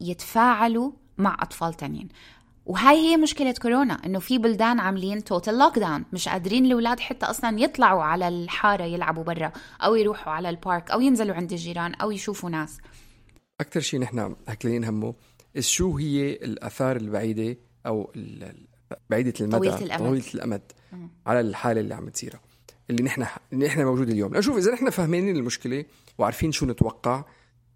[0.00, 2.08] يتفاعلوا مع أطفال تانيين.
[2.66, 7.60] وهاي هي مشكلة كورونا إنه في بلدان عاملين total lockdown مش قادرين الأولاد حتى أصلا
[7.60, 12.10] يطلعوا على الحارة يلعبوا برا أو يروحوا على ال park أو ينزلوا عند الجيران أو
[12.10, 12.78] يشوفوا ناس.
[13.60, 15.14] أكثر شيء نحن هكلين همه
[15.58, 18.12] شو هي الآثار البعيدة أو
[19.10, 20.62] بعيدة المدى طويلة الأمد, طويلة الأمد
[21.26, 22.36] على الحالة اللي عم تصير
[22.90, 24.40] اللي نحن اللي نحن موجود اليوم.
[24.40, 25.84] شوف إذا نحن فاهمين المشكلة
[26.18, 27.24] وعارفين شو نتوقع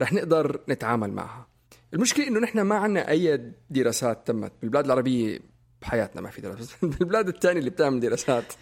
[0.03, 1.50] رح نقدر نتعامل معها.
[1.95, 4.53] المشكلة إنه نحن ما عندنا أي دراسات تمت.
[4.63, 5.41] بالبلاد العربية
[5.83, 6.85] بحياتنا ما في دراسات.
[6.99, 8.53] بالبلاد الثانية اللي بتعمل دراسات.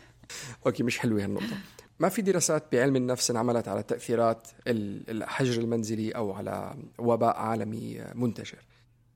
[0.66, 1.58] okay مش حلوة هالنقطة.
[1.98, 8.58] ما في دراسات بعلم النفس انعملت على تأثيرات الحجر المنزلي أو على وباء عالمي منتشر.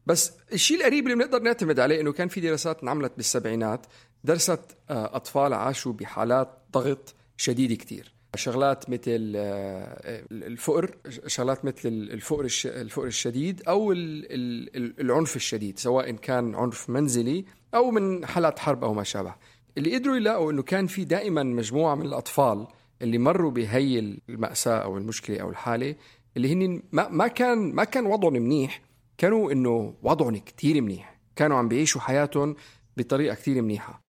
[0.07, 3.87] بس الشيء القريب اللي بنقدر نعتمد عليه إنه كان في دراسات انعملت بالسبعينات
[4.25, 8.12] درست آه، أطفال عاشوا بحالات ضغط شديد كتير.
[8.37, 16.91] شغلات مثل آه، الفقر شغلات مثل الفقر الفقر الشديد أو العنف الشديد سواء كان عنف
[16.91, 19.35] منزلي أو من حالات حرب أو ما شابه.
[19.79, 22.67] اللي قدروا يلاقوا إنه كان في دائما مجموعة من الأطفال
[23.03, 25.95] اللي مروا بهي المأساة أو المشكلة أو الحالة
[26.37, 28.83] اللي هن ما ما كان ما كان وضعهم منيح.
[29.19, 31.21] كانوا إنه وضعهم كثير منيح.
[31.37, 32.57] كانوا عم بيعيشوا حياتهم
[32.97, 34.03] بطريقة كثير منيحة.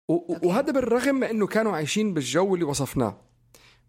[0.42, 3.29] وهذا بالرغم من إنه كانوا عايشين بالجو اللي وصفناه.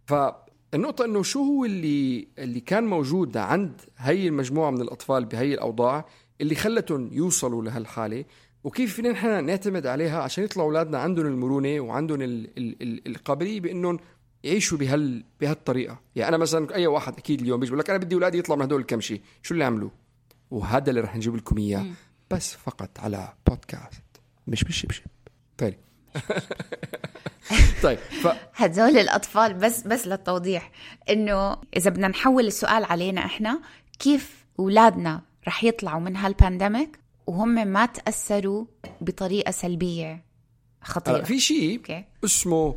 [0.05, 6.05] فالنقطة إنه شو هو اللي اللي كان موجود عند هي المجموعة من الأطفال بهي الأوضاع
[6.41, 8.25] اللي خلتهم يوصلوا لهالحالة
[8.63, 13.59] وكيف فينا نحن نعتمد عليها عشان يطلعوا أولادنا عندهم المرونة وعندهم ال ال ال القابلية
[13.59, 13.99] بإنهم
[14.43, 18.15] يعيشوا بهال بهالطريقة، يعني أنا مثلا أي واحد أكيد اليوم بيجي بقول لك أنا بدي
[18.15, 19.89] أولادي يطلعوا من هدول الكمشي، شو اللي عملوا؟
[20.51, 21.85] وهذا اللي رح نجيب لكم إياه
[22.31, 24.03] بس فقط على بودكاست
[24.47, 25.03] مش بالشبشب.
[25.57, 25.75] طيب
[27.83, 28.27] طيب ف...
[28.55, 30.71] هدول الأطفال بس بس للتوضيح.
[31.09, 33.61] إنه إذا بدنا نحول السؤال علينا إحنا
[33.99, 38.65] كيف أولادنا رح يطلعوا من هالبانديميك وهم ما تأثروا
[39.01, 40.23] بطريقة سلبية
[40.81, 42.25] خطيرة؟ في شيء okay.
[42.25, 42.75] اسمه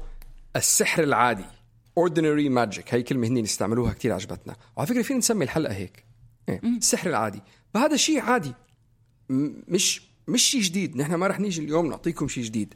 [0.56, 1.44] السحر العادي
[2.00, 2.94] ordinary magic.
[2.94, 4.56] هي كلمة هني نستعملوها كثير عجبتنا.
[4.76, 6.04] وعلى فكرة فينا نسمي الحلقة هيك.
[6.48, 7.42] إيه؟ السحر العادي.
[7.74, 8.54] فهذا شيء عادي.
[9.68, 10.96] مش مش شيء جديد.
[10.96, 12.74] نحن ما رح نيجي اليوم نعطيكم شيء جديد.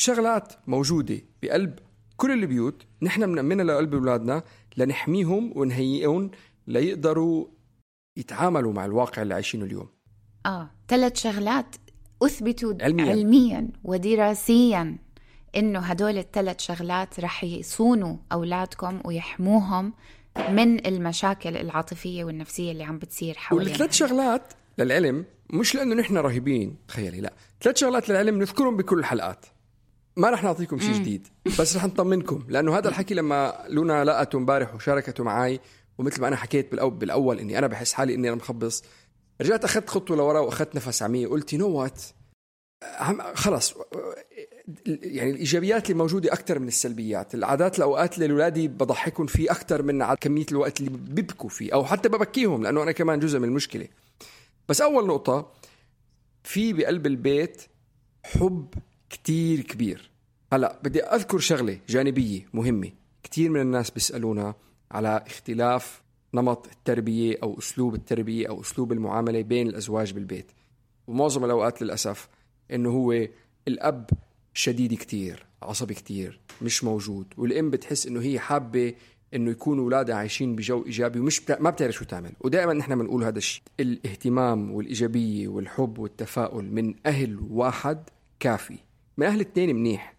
[0.00, 1.78] شغلات موجودة بقلب
[2.16, 2.82] كل البيوت.
[3.02, 4.42] نحن بنأمنها لقلب أولادنا
[4.76, 6.30] لنحميهم ونهيئهم
[6.66, 7.46] ليقدروا
[8.16, 9.88] يتعاملوا مع الواقع اللي عايشينه اليوم.
[10.46, 11.76] آه ثلاث شغلات
[12.22, 14.98] أثبتوا علميا, علميا ودراسيا
[15.56, 19.92] إنه هدول الثلاث شغلات رح يصونوا أولادكم ويحموهم
[20.48, 26.76] من المشاكل العاطفية والنفسية اللي عم بتصير حوالينا والثلاث شغلات للعلم مش لأنه نحن رهيبين
[26.88, 27.32] تخيلي لا.
[27.62, 29.46] ثلاث شغلات للعلم نذكرهم بكل الحلقات.
[30.16, 34.74] ما رح نعطيكم شيء جديد بس رح نطمنكم لأنه هذا الحكي لما لونا لقته امبارح
[34.74, 35.60] وشاركته معي
[35.98, 38.82] ومثل ما أنا حكيت بالأول, بالأول إني أنا بحس حالي إني أنا مخبص
[39.40, 42.02] رجعت أخذت خطوة لورا وأخذت نفس عميق قلت نو وات
[43.34, 43.74] خلص
[44.86, 50.14] يعني الإيجابيات اللي موجودة أكثر من السلبيات العادات الأوقات اللي اولادي بضحكهم فيه أكثر من
[50.14, 53.88] كمية الوقت اللي بيبكوا فيه أو حتى ببكيهم لأنه أنا كمان جزء من المشكلة.
[54.68, 55.52] بس أول نقطة
[56.44, 57.62] في بقلب البيت
[58.24, 58.74] حب
[59.10, 60.10] كتير كبير.
[60.52, 62.90] هلا بدي أذكر شغلة جانبية مهمة.
[63.22, 64.54] كتير من الناس بيسألونا
[64.90, 66.02] على اختلاف
[66.34, 70.46] نمط التربية أو أسلوب التربية أو أسلوب المعاملة بين الأزواج بالبيت.
[71.06, 72.28] ومعظم الأوقات للأسف
[72.70, 73.28] إنه هو
[73.68, 74.10] الأب
[74.54, 77.26] شديد كتير عصبي كتير مش موجود.
[77.36, 78.94] والأم بتحس إنه هي حابة
[79.34, 81.60] إنه يكونوا أولادها عايشين بجو إيجابي ومش بتا...
[81.60, 82.32] ما بتعرف شو تعمل.
[82.40, 83.62] ودائما نحن بنقول هذا الشيء.
[83.80, 88.78] الاهتمام والإيجابية والحب والتفاؤل من أهل واحد كافي.
[89.20, 90.14] من أهل اثنين منيح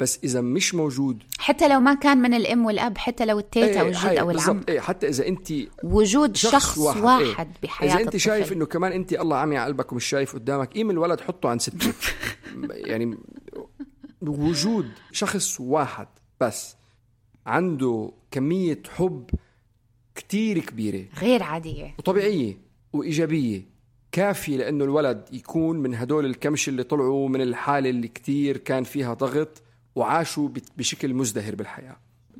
[0.00, 3.82] بس إذا مش موجود حتى لو ما كان من الأم والأب حتى لو التيتا إيه،
[3.82, 4.60] والجد هاي أو العم.
[4.68, 5.52] إيه حتى إذا انت
[5.84, 7.54] وجود شخص, شخص واحد, واحد إيه.
[7.62, 8.20] بحياة إذا انت الطفل.
[8.20, 11.58] شايف إنه كمان انت الله عمي على قلبك ومش شايف قدامك قيم الولد حطه عن
[11.58, 11.92] سته
[12.90, 13.18] يعني
[14.22, 16.08] وجود شخص واحد
[16.40, 16.76] بس
[17.46, 19.30] عنده كمية حب
[20.14, 21.04] كتير كبيرة.
[21.18, 21.94] غير عادية.
[21.98, 22.58] وطبيعية
[22.92, 23.75] وإيجابية.
[24.12, 29.14] كافية لأنه الولد يكون من هدول الكمش اللي طلعوا من الحالة اللي كتير كان فيها
[29.14, 29.62] ضغط
[29.94, 31.96] وعاشوا بشكل مزدهر بالحياة.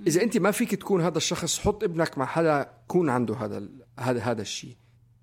[0.07, 4.21] إذا أنت ما فيك تكون هذا الشخص حط ابنك مع حدا يكون عنده هذا هذا
[4.21, 4.77] هذا الشيء.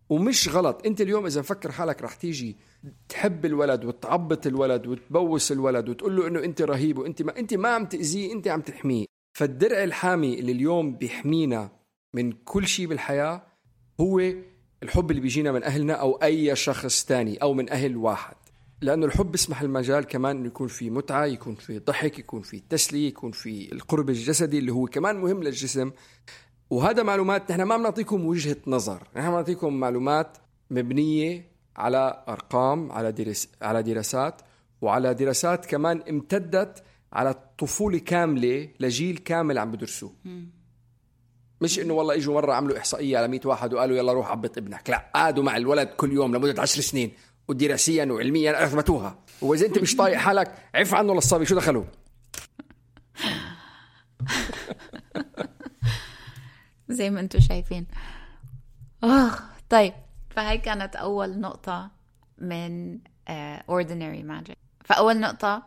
[0.09, 0.85] ومش غلط.
[0.85, 2.57] أنت اليوم إذا مفكر حالك رح تيجي
[3.09, 7.69] تحب الولد وتعبط الولد وتبوس الولد وتقول له إنه أنت رهيب وأنت ما أنت ما
[7.69, 9.05] عم تأذيه أنت عم تحميه.
[9.37, 11.71] فالدرع الحامي اللي اليوم بيحمينا
[12.13, 13.45] من كل شيء بالحياة
[14.01, 14.19] هو
[14.83, 18.35] الحب اللي بيجينا من أهلنا أو أي شخص تاني أو من أهل واحد.
[18.81, 23.07] لأنه الحب بيسمح المجال كمان إنه يكون في متعة يكون في ضحك يكون في تسلية
[23.07, 25.91] يكون في القرب الجسدي اللي هو كمان مهم للجسم.
[26.69, 29.07] وهذا معلومات نحن ما بنعطيكم وجهة نظر.
[29.15, 30.37] نحن بنعطيكم معلومات
[30.71, 34.41] مبنية على أرقام على درس على دراسات
[34.81, 40.11] وعلى دراسات كمان امتدت على طفولة كاملة لجيل كامل عم بدرسوه.
[41.63, 44.89] مش إنه والله إجوا مرة عملوا إحصائية على 100 واحد وقالوا يلا روح عبط ابنك.
[44.89, 47.11] لا قعدوا مع الولد كل يوم لمدة 10 سنين
[47.47, 51.85] ودراسيا وعلميا اثبتوها وإذا أنت مش طايق حالك عف عنه للصبي شو دخله
[56.89, 57.87] زي ما أنتم شايفين.
[59.03, 59.93] آخ طيب.
[60.29, 61.91] فهي كانت أول نقطة
[62.37, 63.31] من uh,
[63.71, 64.55] ordinary magic.
[64.85, 65.63] فأول نقطة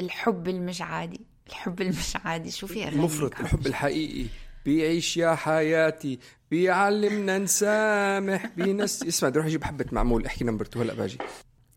[0.00, 4.28] الحب المش عادي الحب المش عادي شو في المفرط الحب الحقيقي.
[4.68, 6.18] بيعيش يا حياتي
[6.50, 9.02] بيعلمنا نسامح بينس.
[9.08, 11.18] اسمع بدي أروح أجيب حبة معمول احكي نمبر 2 هلا باجي.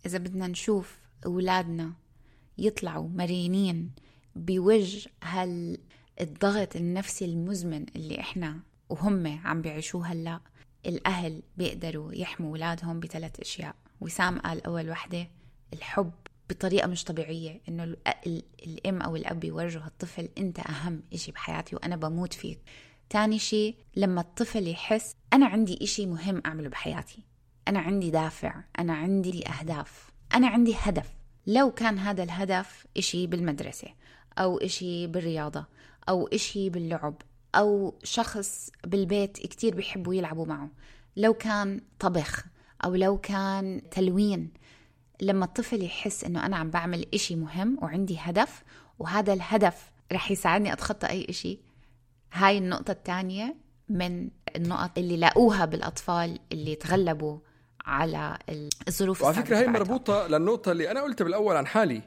[0.05, 1.93] إذا بدنا نشوف أولادنا
[2.57, 3.91] يطلعوا مرينين
[4.35, 10.39] بوجه هالضغط النفسي المزمن اللي إحنا وهم عم بيعيشوه هلأ
[10.85, 13.75] الأهل بيقدروا يحموا أولادهم بثلاث أشياء.
[14.01, 15.27] وسام قال أول وحدة
[15.73, 16.11] الحب.
[16.51, 21.75] بطريقة مش طبيعية إنه ال- ال- الأم أو الأب يورجوا هالطفل أنت أهم إشي بحياتي
[21.75, 22.59] وأنا بموت فيك.
[23.09, 27.23] تاني شيء لما الطفل يحس أنا عندي إشي مهم أعمله بحياتي.
[27.67, 31.09] أنا عندي دافع أنا عندي أهداف أنا عندي هدف.
[31.47, 33.87] لو كان هذا الهدف إشي بالمدرسة
[34.37, 35.65] أو إشي بالرياضة
[36.09, 37.21] أو إشي باللعب
[37.55, 40.69] أو شخص بالبيت كتير بيحبوا يلعبوا معه
[41.17, 42.45] لو كان طبخ
[42.85, 44.51] أو لو كان تلوين
[45.21, 48.63] لما الطفل يحس إنه أنا عم بعمل إشي مهم وعندي هدف
[48.99, 51.59] وهذا الهدف رح يساعدني أتخطى أي إشي
[52.33, 53.55] هاي النقطة الثانية
[53.89, 57.39] من النقط اللي لاقوها بالأطفال اللي تغلبوا
[57.85, 58.37] على
[58.87, 59.73] الظروف وعلى الصعبة تبعتهم.
[59.73, 62.01] مربوطة للنقطة اللي أنا قلتها بالأول عن حالي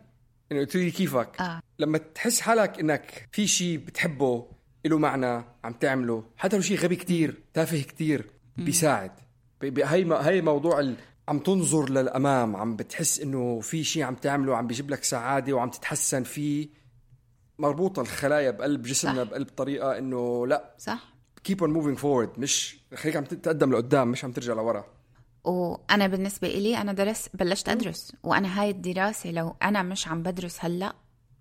[0.52, 1.60] إنه قلت لي كيفك آه.
[1.78, 4.46] لما تحس حالك إنك في شيء بتحبه
[4.84, 5.26] له معنى
[5.64, 9.10] عم تعمله حتى لو شيء غبي كتير تافه كتير بيساعد
[9.60, 10.94] بي- بي- هي هي موضوع.
[11.28, 15.70] عم تنظر للأمام عم بتحس إنه في شيء عم تعمله عم بيجيب لك سعادة وعم
[15.70, 16.68] تتحسن فيه.
[17.58, 19.30] مربوطة الخلايا بقلب جسمنا صح.
[19.30, 20.74] بقلب طريقة إنه لا.
[20.78, 21.14] صح.
[21.48, 24.84] Keep on moving forward مش خليك عم تتقدم لقدام مش عم ترجع لورا.
[25.44, 30.58] وأنا بالنسبة إلي أنا درس بلشت أدرس وأنا هاي الدراسة لو أنا مش عم بدرس
[30.60, 30.94] هلأ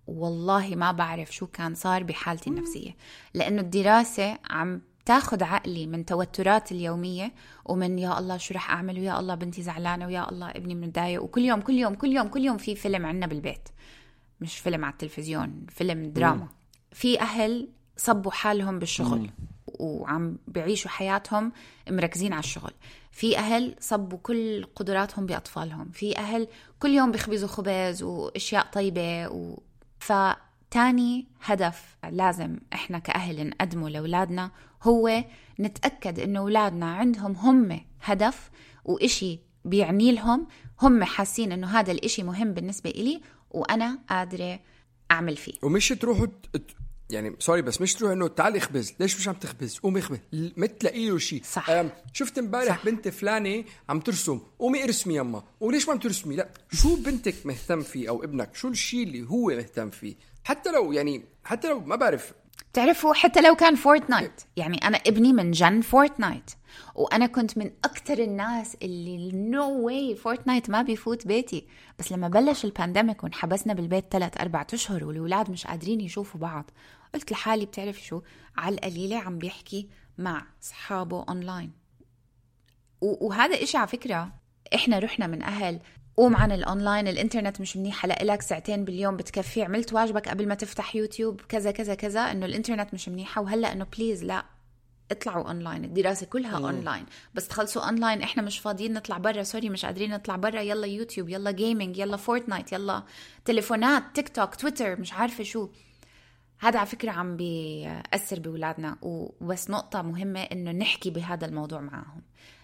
[0.06, 2.96] والله ما بعرف شو كان صار بحالتي النفسية.
[3.34, 7.32] لأنه الدراسة عم تاخد عقلي من توترات اليومية
[7.64, 11.40] ومن يا الله شو رح أعمل ويا الله بنتي زعلانة ويا الله ابني متضايق وكل
[11.40, 13.68] يوم كل يوم كل يوم كل يوم في فيلم عنا بالبيت.
[14.40, 16.48] مش فيلم على التلفزيون فيلم دراما.
[16.92, 19.30] في أهل صبوا حالهم بالشغل
[19.66, 21.52] وعم بيعيشوا حياتهم
[21.90, 22.72] مركزين على الشغل.
[23.12, 25.90] في أهل صبوا كل قدراتهم بأطفالهم.
[25.90, 29.58] في أهل كل يوم بيخبزوا خبز وأشياء طيبة و...
[29.98, 34.50] فتاني هدف لازم إحنا كأهل نقدمه لأولادنا
[34.84, 35.24] هو
[35.60, 38.50] نتأكد إنه أولادنا عندهم هم هدف
[38.84, 40.46] وإشي بيعني لهم
[40.82, 43.20] هم حاسين إنه هذا الإشي مهم بالنسبة إلي
[43.50, 44.60] وأنا قادرة
[45.10, 45.52] أعمل فيه.
[45.62, 46.26] ومش تروحوا
[47.10, 48.94] يعني سوري بس مش تروح إنه تعال اخبز.
[49.00, 50.18] ليش مش عم تخبز؟ قومي اخبز.
[50.56, 51.70] ما تلاقي له شيء صح.
[52.12, 54.40] شفت امبارح بنت فلانة عم ترسم.
[54.58, 55.42] قومي ارسمي يما.
[55.60, 56.48] وليش ما عم ترسمي؟ لا.
[56.72, 61.24] شو بنتك مهتم فيه أو ابنك؟ شو الشيء اللي هو مهتم فيه؟ حتى لو يعني
[61.44, 62.32] حتى لو ما بعرف
[62.74, 66.50] بتعرفوا حتى لو كان Fortnite يعني أنا ابني من جن Fortnite
[66.94, 71.66] وأنا كنت من أكثر الناس اللي no way Fortnite ما بيفوت بيتي.
[71.98, 76.70] بس لما بلش ال pandemic وانحبسنا بالبيت ثلاث أربع أشهر والأولاد مش قادرين يشوفوا بعض
[77.14, 78.20] قلت لحالي بتعرف شو؟
[78.56, 81.72] على القليلة عم بيحكي مع أصحابه اونلاين
[83.00, 84.32] و- وهذا إشي على فكرة
[84.74, 85.80] إحنا رحنا من أهل
[86.16, 89.62] قوم عن الأونلاين الإنترنت مش منيحة لإلك ساعتين باليوم بتكفي.
[89.62, 93.86] عملت واجبك قبل ما تفتح يوتيوب كذا كذا كذا إنه الإنترنت مش منيحة وهلأ إنه
[93.96, 94.44] please لا
[95.10, 99.84] اطلعوا اونلاين الدراسة كلها اونلاين بس تخلصوا اونلاين إحنا مش فاضيين نطلع برا sorry مش
[99.84, 100.60] قادرين نطلع برا.
[100.60, 103.02] يلا يوتيوب يلا gaming يلا فورتنايت يلا
[103.44, 105.68] تليفونات تيك توك تويتر مش عارفة شو.
[106.58, 112.22] هذا على فكرة عم بيأثر بأولادنا وبس نقطة مهمة إنه نحكي بهذا الموضوع معهم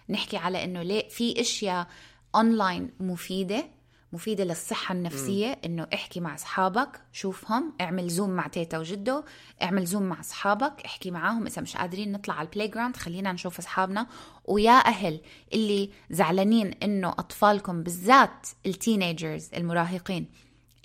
[0.09, 1.87] نحكي على إنه ليه في أشياء
[2.35, 3.65] أونلاين مفيدة
[4.13, 9.23] مفيدة للصحة النفسية إنه احكي مع أصحابك شوفهم اعمل زوم مع تيتا وجدو
[9.61, 13.59] اعمل زوم مع أصحابك احكي معاهم إذا مش قادرين نطلع على ال playground خلينا نشوف
[13.59, 14.07] أصحابنا.
[14.45, 15.21] ويا أهل
[15.53, 20.25] اللي زعلانين إنه أطفالكم بالذات ال teenagers المراهقين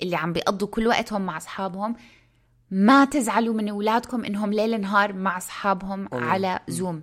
[0.02, 1.96] اللي عم بيقضوا كل وقتهم مع أصحابهم
[2.70, 7.02] ما تزعلوا من أولادكم إنهم ليل نهار مع أصحابهم على زوم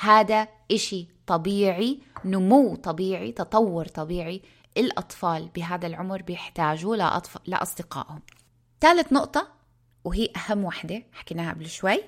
[0.00, 4.42] هذا إشي طبيعي نمو طبيعي تطور طبيعي.
[4.76, 7.38] الأطفال بهذا العمر بيحتاجوا لأطف...
[7.46, 8.22] لأصدقائهم
[8.80, 9.48] ثالث نقطة
[10.04, 11.98] وهي أهم وحدة حكيناها قبل شوي.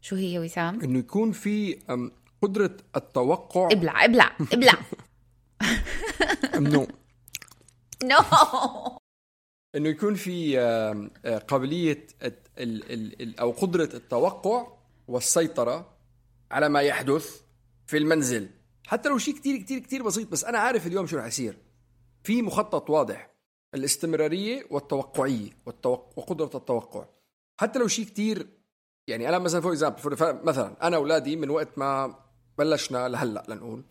[0.00, 3.68] شو هي وسام؟ إنه يكون في أم، قدرة التوقع.
[3.72, 4.72] إبلع إبلع إبلع.
[6.54, 6.86] إنه.
[8.04, 8.18] no
[9.74, 10.58] إنه يكون في
[12.58, 14.66] ال- أو قدرة التوقع
[15.08, 15.90] والسيطرة
[16.50, 17.40] على ما يحدث
[17.86, 18.50] في المنزل.
[18.88, 21.58] حتى لو شيء كتير كتير كتير بسيط بس أنا عارف اليوم شو رح يصير.
[22.24, 23.30] في مخطط واضح
[23.74, 26.18] الاستمرارية والتوقعية والتوق...
[26.18, 27.04] وقدرة التوقع.
[27.60, 28.48] حتى لو شيء كتير
[29.06, 30.00] يعني أنا مثلا for example
[30.44, 32.14] مثلا أنا أولادي من وقت ما
[32.58, 33.84] بلشنا لهلأ لنقول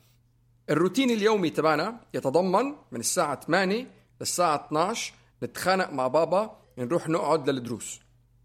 [0.70, 3.88] الروتين اليومي تبعنا يتضمن من الساعة 8
[4.22, 8.00] للساعة 12 نتخانق مع بابا نروح نقعد للدروس.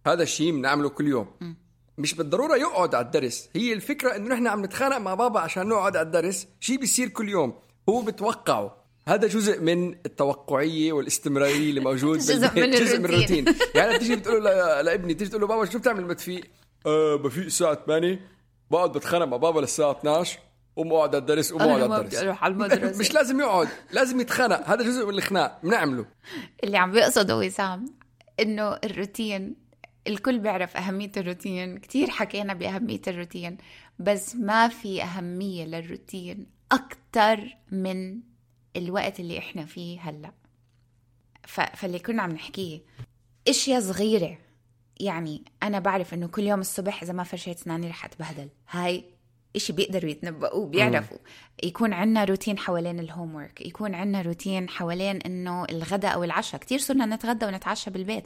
[0.07, 1.57] هذا الشيء بنعمله كل يوم.
[2.03, 3.49] مش بالضرورة يقعد على الدرس.
[3.57, 6.47] هي الفكرة إنه نحن عم نتخانق مع بابا عشان نقعد على الدرس.
[6.61, 7.55] شيء بيصير كل يوم؟
[7.88, 8.77] هو بتوقعه.
[9.09, 12.61] هذا جزء من التوقعية والاستمرارية اللي موجود جزء.
[12.61, 13.45] من جزء من الروتين.
[13.75, 16.45] يعني تيجي بتقول له لابني تيجي تقول له بابا شو بتعمل لما تفيق؟
[16.87, 18.21] أه بفيق الساعة 8
[18.71, 20.38] بقعد بتخانق مع بابا للساعة 12
[20.77, 22.23] قوم اقعد على الدرس قوم اقعد على الدرس.
[22.23, 22.99] أروح على المدرسة.
[23.01, 24.69] مش لازم يقعد لازم يتخانق.
[24.69, 26.07] هذا جزء من الخناق بنعمله.
[26.65, 27.85] اللي عم بيقصده وسام
[28.41, 29.62] إنه الروتين
[30.07, 31.79] الكل بيعرف أهمية الروتين.
[31.79, 33.59] كتير حكينا بأهمية الروتين
[33.99, 38.21] بس ما في أهمية للروتين أكتر من
[38.77, 40.33] الوقت اللي إحنا فيه هلأ.
[41.75, 42.81] فاللي كنا عم نحكيه
[43.49, 44.38] أشياء صغيرة.
[45.01, 48.49] يعني أنا بعرف إنه كل يوم الصبح إذا ما فرشيت اسناني رح أتبهدل.
[48.71, 49.05] هاي
[49.57, 51.19] إشي بيقدروا يتنبؤوا بيعرفوا
[51.62, 56.61] يكون عنا روتين حوالين ال homework يكون عنا روتين حوالين إنه الغداء أو العشاء.
[56.61, 58.25] كتير صرنا نتغدى ونتعشى بالبيت.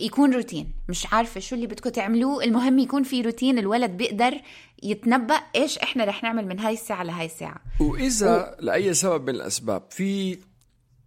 [0.00, 0.72] يكون روتين.
[0.88, 2.44] مش عارفة شو اللي بدكم تعملوه.
[2.44, 3.58] المهم يكون في روتين.
[3.58, 4.40] الولد بيقدر
[4.82, 7.60] يتنبأ إيش إحنا رح نعمل من هاي الساعة لهاي الساعة.
[7.80, 10.38] وإذا لأي سبب من الأسباب في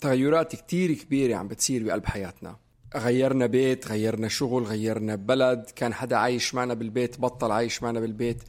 [0.01, 2.55] تغيرات كتير كبيرة عم بتصير بقلب حياتنا.
[2.95, 5.65] غيرنا بيت غيرنا شغل غيرنا بلد.
[5.75, 8.43] كان حدا عايش معنا بالبيت بطل عايش معنا بالبيت.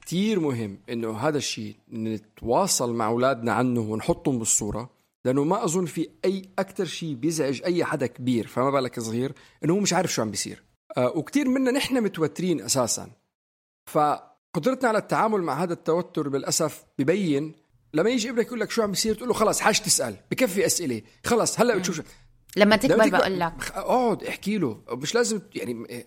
[0.00, 4.90] كتير مهم إنه هذا الشيء نتواصل مع أولادنا عنه ونحطهم بالصورة
[5.24, 9.32] لأنه ما أظن في أي أكثر شيء بيزعج أي حدا كبير فما بالك صغير
[9.64, 10.62] إنه هو مش عارف شو عم بيصير.
[10.98, 13.10] وكتير منا نحن متوترين أساسا.
[13.86, 17.52] فقدرتنا على التعامل مع هذا التوتر للاسف ببين
[17.94, 21.02] لما يجي ابنك يقول لك شو عم بيصير تقول له خلص حاج تسأل بكفي أسئلة
[21.26, 22.02] خلص هلأ بتشوف شو-
[22.56, 23.52] لما تكبر بقول لك.
[23.74, 24.80] اقعد احكي له.
[24.88, 26.04] مش لازم يعني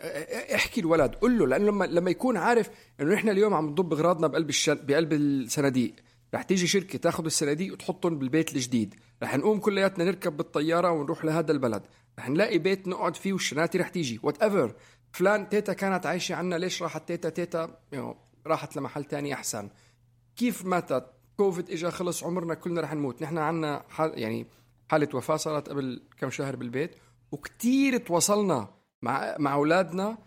[0.56, 1.48] احكي الولد قول له.
[1.48, 2.70] لأنه لما لما يكون عارف
[3.02, 4.80] إنه نحن اليوم عم نضب أغراضنا بقلب الشن...
[4.84, 5.94] بقلب الصناديق.
[6.34, 8.96] رح تيجي شركة تاخذ الصناديق وتحطهم بالبيت الجديد.
[9.24, 11.84] رح نقوم كلياتنا نركب بالطيارة ونروح لهذا البلد.
[12.20, 14.20] رح نلاقي بيت نقعد فيه والشناتي رح تيجي.
[14.24, 14.76] whatever
[15.12, 17.78] فلان تيتا كانت عايشة عنا ليش راحت تيتا؟ تيتا
[18.48, 19.70] راحت لمحل تاني أحسن.
[20.36, 21.06] كيف ماتت؟
[21.38, 23.22] كوفيد اجى خلص عمرنا كلنا رح نموت.
[23.22, 24.48] نحن عنا يعني
[24.90, 26.96] حالة وفاة صارت قبل كم شهر بالبيت
[27.32, 30.18] وكتير تواصلنا مع مع أولادنا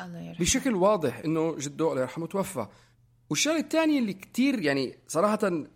[0.00, 0.40] الله يرحمه.
[0.40, 2.66] بشكل واضح إنه جده الله يرحمه توفى.
[3.30, 5.66] والشغلة الثانية اللي كتير يعني صراحة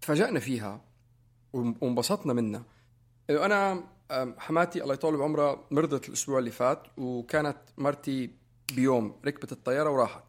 [0.00, 0.84] تفاجأنا فيها
[1.52, 2.64] وانبسطنا منها.
[3.30, 3.84] إنه أنا
[4.38, 8.30] حماتي الله يطول بعمرها مرضت الأسبوع اللي فات وكانت مرتي
[8.72, 10.24] بيوم ركبت الطيارة وراحت.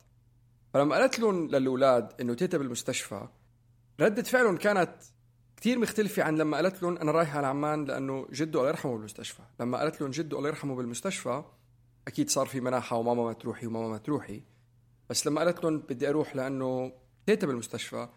[0.73, 3.27] فلما قالت لهم للأولاد إنه تيتا بالمستشفى
[3.99, 4.95] ردة فعلهم كانت
[5.57, 9.41] كثير مختلفة عن لما قالت لهم أنا رايحة على عمان لأنه جده الله يرحمه بالمستشفى.
[9.59, 11.43] لما قالت لهم جده الله يرحمه بالمستشفى
[12.07, 14.41] أكيد صار في مناحة وماما ما تروحي وماما ما تروحي.
[15.09, 16.91] بس لما قالت لهم بدي أروح لأنه
[17.25, 18.09] تيتا بالمستشفى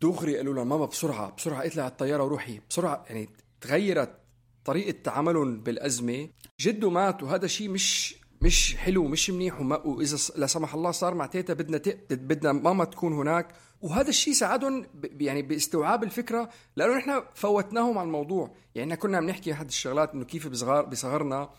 [0.00, 2.60] دغري قالوا لها ماما بسرعة بسرعة اطلعي على الطيارة وروحي.
[2.70, 3.28] بسرعة يعني
[3.60, 4.18] تغيرت
[4.64, 6.28] طريقة تعاملهم بالأزمة.
[6.60, 11.14] جده مات وهذا شيء مش مش حلو مش منيح وما وإذا لا سمح الله صار
[11.14, 11.80] مع تيتا بدنا
[12.10, 13.54] بدنا ماما تكون هناك.
[13.80, 15.22] وهذا الشيء ساعدهم ب...
[15.22, 18.54] يعني باستوعاب الفكرة لأنه نحن فوتناهم على الموضوع.
[18.74, 21.50] يعني كنا عم نحكي احد الشغلات إنه كيف بصغار بصغرنا.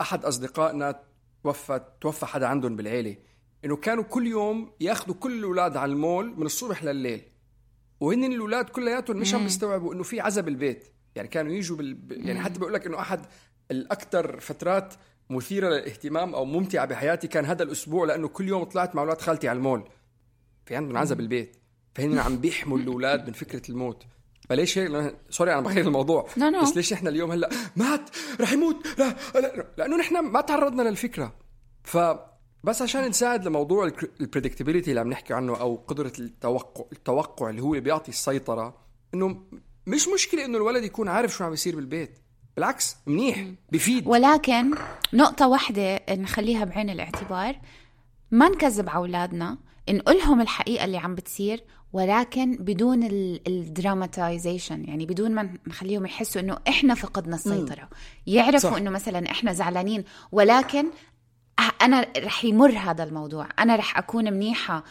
[0.00, 1.00] أحد أصدقائنا
[1.44, 3.16] توفى توفى حدا عندهم بالعيلة.
[3.64, 7.22] إنه كانوا كل يوم ياخذوا كل الأولاد على المول من الصبح لليل
[8.00, 11.98] وهن الأولاد كلياتهم مش عم بيستوعبوا إنه في عزا بالبيت يعني كانوا يجوا بال...
[12.10, 13.26] يعني حتى بقول لك إنه أحد
[13.70, 14.94] الأكثر فترات
[15.30, 19.48] مثيرة للاهتمام أو ممتعة بحياتي كان هذا الأسبوع لأنه كل يوم طلعت مع أولاد خالتي
[19.48, 19.88] على المول.
[20.66, 21.56] في عندهم عزا بالبيت.
[21.94, 24.02] فهن عم بيحموا الأولاد من فكرة الموت.
[24.48, 26.28] فليش هيك؟ سوري أنا بغير الموضوع.
[26.28, 26.62] No, no.
[26.62, 28.10] بس ليش إحنا اليوم هلأ مات؟
[28.40, 28.86] رح يموت.
[28.98, 31.34] لا, لا لأنه نحن ما تعرضنا للفكرة.
[31.84, 31.98] ف
[32.64, 37.62] بس عشان نساعد لموضوع ال predictability اللي عم نحكي عنه أو قدرة التوقع التوقع اللي
[37.62, 38.76] هو اللي بيعطي السيطرة
[39.14, 39.42] إنه
[39.86, 42.18] مش مشكلة إنه الولد يكون عارف شو عم يصير بالبيت.
[42.56, 44.06] بالعكس منيح بفيد.
[44.06, 44.74] ولكن
[45.12, 47.60] نقطة واحدة نخليها بعين الاعتبار.
[48.30, 49.58] ما نكذب على أولادنا
[49.90, 53.02] نقولهم الحقيقة اللي عم بتصير ولكن بدون
[53.46, 57.88] ال dramatization يعني بدون ما نخليهم يحسوا إنه إحنا فقدنا السيطرة.
[58.26, 60.86] يعرفوا إنه مثلا إحنا زعلانين ولكن
[61.82, 63.48] أنا رح يمر هذا الموضوع.
[63.58, 64.84] أنا رح أكون منيحة.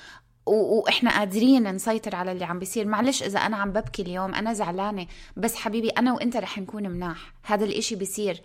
[0.46, 2.88] وإحنا قادرين نسيطر على اللي عم بيصير.
[2.88, 7.34] معلش إذا أنا عم ببكي اليوم أنا زعلانة بس حبيبي أنا وإنت رح نكون مناح.
[7.44, 8.42] هذا الإشي بيصير.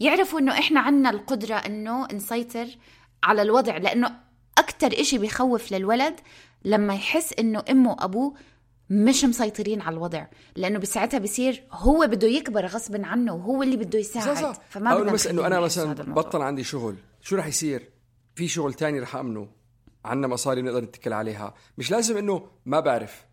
[0.00, 2.66] يعرفوا إنه إحنا عنا القدرة إنه نسيطر
[3.22, 4.10] على الوضع لأنه
[4.58, 6.14] أكثر إشي بيخوف للولد
[6.64, 8.34] لما يحس إنه أمه وأبوه
[8.90, 10.26] مش مسيطرين على الوضع.
[10.56, 14.36] لأنه بساعتها بصير هو بده يكبر غصبا عنه وهو اللي بده يساعد.
[14.36, 14.60] صح صح.
[14.70, 16.96] فما بدنا بس إنه أنا مثلا بطل عندي شغل.
[17.20, 17.90] شو رح يصير؟
[18.34, 19.48] في شغل تاني رح امنه
[20.04, 21.54] عنا مصاري بنقدر نتكل عليها.
[21.78, 23.24] مش لازم إنه ما بعرف.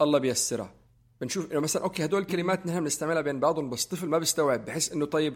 [0.00, 0.74] الله بيسرها
[1.20, 4.64] بنشوف إنه مثلا أوكي هدول الكلمات نحن بنستعملها بين بعضهم بس الطفل ما بيستوعب.
[4.64, 5.34] بحس إنه طيب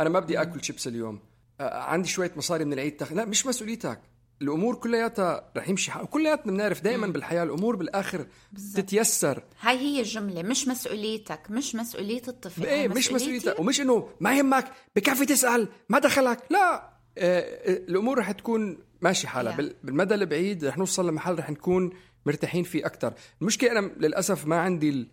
[0.00, 1.20] أنا ما بدي آكل شيبس اليوم.
[1.60, 3.12] آه عندي شوية مصاري من العيد تخ...
[3.12, 4.00] لا مش مسؤوليتك.
[4.42, 8.76] الأمور كلياتها رح يمشي حق كلياتنا بنعرف دائما بالحياة الأمور بالآخر بالزبط.
[8.84, 9.42] تتيسر.
[9.60, 12.66] هاي هي الجملة مش مسؤوليتك مش مسؤولية الطفل.
[12.66, 14.64] إيه مش مسؤوليتك ومش إنه ما يهمك
[14.96, 16.38] بكفي تسأل ما دخلك.
[16.50, 16.74] لا.
[16.74, 19.56] آه, آه، الأمور رح تكون ماشي حالها.
[19.56, 19.72] Yeah.
[19.82, 21.90] بالمدى البعيد رح نوصل لمحل رح نكون
[22.26, 25.08] مرتاحين فيه أكثر المشكلة أنا للأسف ما عندي ال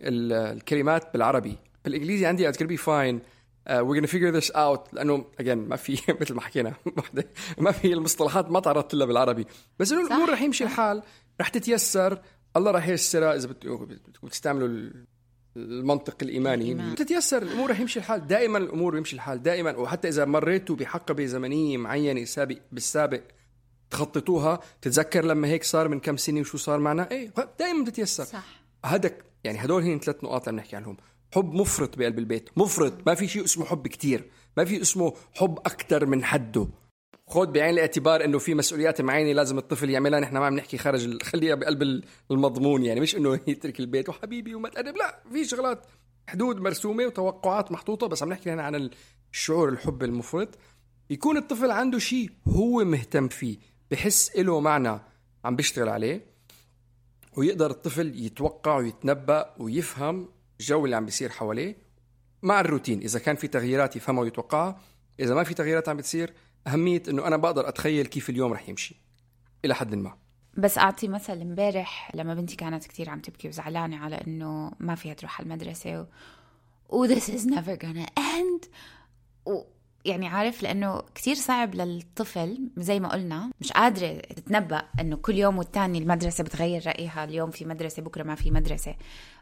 [0.00, 1.58] ال الكلمات بالعربي.
[1.84, 3.20] بالإنجليزي عندي it's gonna be fine.
[3.68, 4.94] Uh, we're gonna figure this out.
[4.94, 6.74] لأنه again ما في مثل ما حكينا
[7.58, 9.46] ما في المصطلحات ما تعرضت لها بالعربي.
[9.78, 11.02] بس إنه الأمور رح يمشي الحال.
[11.40, 12.18] رح تتيسر.
[12.56, 13.34] الله رح ييسرها.
[13.36, 14.90] إذا بدكم تستعملوا
[15.56, 16.64] المنطق الإيماني.
[16.64, 16.94] الإيمان.
[16.94, 18.26] تتيسر الأمور يمشي الحال.
[18.26, 19.42] دائما الأمور يمشي الحال.
[19.42, 23.20] دائما وحتى إذا مريتوا بحقبه زمنيه معينه سابق بالسابق
[23.90, 28.62] تخططوها تتذكر لما هيك صار من كم سنة وشو صار معنا؟ إيه دائما بتتيسر صح.
[28.86, 29.10] هذا
[29.44, 30.96] يعني هدول هن ثلاث نقاط اللي بنحكي عنهم.
[31.34, 32.50] حب مفرط بقلب البيت.
[32.56, 32.92] مفرط.
[33.06, 34.30] ما في شيء اسمه حب كتير.
[34.56, 36.68] ما في اسمه حب أكثر من حده.
[37.30, 40.20] خذ بعين الاعتبار إنه في مسؤوليات معينة لازم الطفل يعملها.
[40.20, 43.00] نحن ما عم نحكي خارج خليها بقلب المضمون يعني.
[43.00, 44.08] مش إنه يترك البيت.
[44.08, 44.96] وحبيبي وما تقرب.
[44.96, 45.86] لا في شغلات
[46.28, 48.06] حدود مرسومة وتوقعات محطوطة.
[48.06, 48.90] بس عم نحكي هنا عن
[49.32, 50.48] الشعور الحب المفرط.
[51.10, 53.58] يكون الطفل عنده شيء هو مهتم فيه
[53.90, 55.00] بحس له معنى
[55.44, 56.24] عم بيشتغل عليه.
[57.36, 60.28] ويقدر الطفل يتوقع ويتنبأ ويفهم
[60.60, 61.76] الجو اللي عم بيصير حواليه
[62.42, 63.00] مع الروتين.
[63.00, 64.80] إذا كان في تغييرات يفهمها ويتوقعها.
[65.20, 66.32] إذا ما في تغييرات عم بتصير
[66.66, 68.96] أهمية إنه أنا بقدر أتخيل كيف اليوم رح يمشي
[69.64, 70.16] إلى حد ما.
[70.56, 75.14] بس أعطي مثل امبارح لما بنتي كانت كتير عم تبكي وزعلانة على إنه ما فيها
[75.14, 76.06] تروح على المدرسة و...
[76.88, 78.68] و this is never gonna end.
[79.46, 79.62] و...
[80.04, 85.58] يعني عارف لأنه كتير صعب للطفل زي ما قلنا مش قادرة تتنبأ إنه كل يوم
[85.58, 88.96] والتاني المدرسة بتغير رأيها اليوم في مدرسة بكرة ما في مدرسة.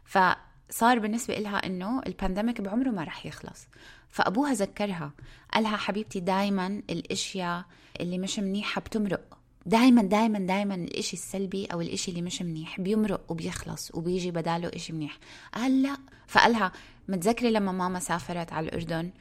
[0.05, 3.67] فصار بالنسبة لها إنه البانديميك بعمره ما رح يخلص.
[4.09, 5.11] فأبوها ذكرها.
[5.53, 7.65] قالها حبيبتي دايما الإشياء
[7.99, 9.37] اللي مش منيحة بتمرق.
[9.65, 14.93] دايما دايما دايما الإشي السلبي أو الإشي اللي مش منيح بيمرق وبيخلص وبيجي بداله إشي
[14.93, 15.17] منيح.
[15.53, 15.97] قال لا.
[16.27, 16.71] فقالها
[17.07, 19.11] متذكرة لما ماما سافرت على الأردن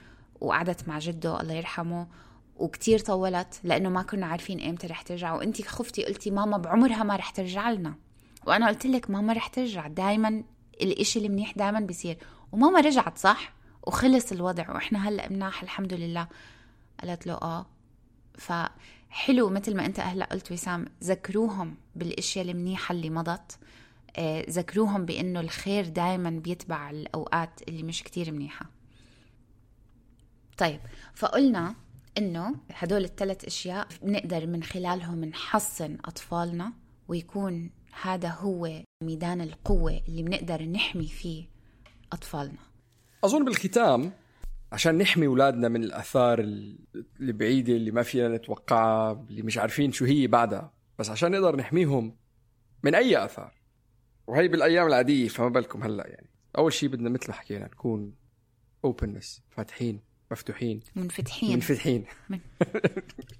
[0.41, 2.07] وقعدت مع جده الله يرحمه
[2.57, 5.32] وكتير طولت لأنه ما كنا عارفين إمتى رح ترجع.
[5.32, 7.95] وأنت خفتي قلتي ماما بعمرها ما رح ترجع لنا.
[8.47, 9.86] وأنا قلت لك ماما رح ترجع.
[9.86, 10.45] دايما
[10.80, 12.18] الإشي المنيح دايما بيصير.
[12.53, 13.58] وماما رجعت صح؟
[13.89, 16.28] وخلص الوضع وإحنا هلأ مناح الحمد لله.
[17.01, 17.66] قالت له آه.
[19.11, 23.59] حلو مثل ما أنت هلا قلت وسام ذكروهم بالأشياء المنيحة اللي مضت.
[24.16, 28.70] آه، ذكروهم بأنه الخير دائما بيتبع الأوقات اللي مش كتير منيحة.
[30.59, 30.80] طيب
[31.14, 31.74] فقلنا
[32.18, 36.72] إنه هدول الثلاث أشياء بنقدر من خلالهم نحصن أطفالنا
[37.09, 37.70] ويكون
[38.03, 41.45] هذا هو ميدان القوة اللي بنقدر نحمي فيه
[42.12, 42.68] أطفالنا.
[43.25, 44.12] أظن بالختام
[44.73, 46.39] عشان نحمي أولادنا من الأثار
[47.21, 50.73] البعيدة اللي ما فينا نتوقعها اللي مش عارفين شو هي بعدها.
[50.99, 52.16] بس عشان نقدر نحميهم
[52.83, 53.53] من أي آثار.
[54.27, 56.31] وهي بالأيام العادية فما بالكم هلأ يعني.
[56.59, 58.14] أول شيء بدنا مثل ما حكينا نكون
[58.85, 60.01] اوبنس فاتحين
[60.31, 60.81] مفتوحين.
[60.97, 61.53] منفتحين.
[61.55, 62.05] منفتحين.
[62.29, 62.41] من-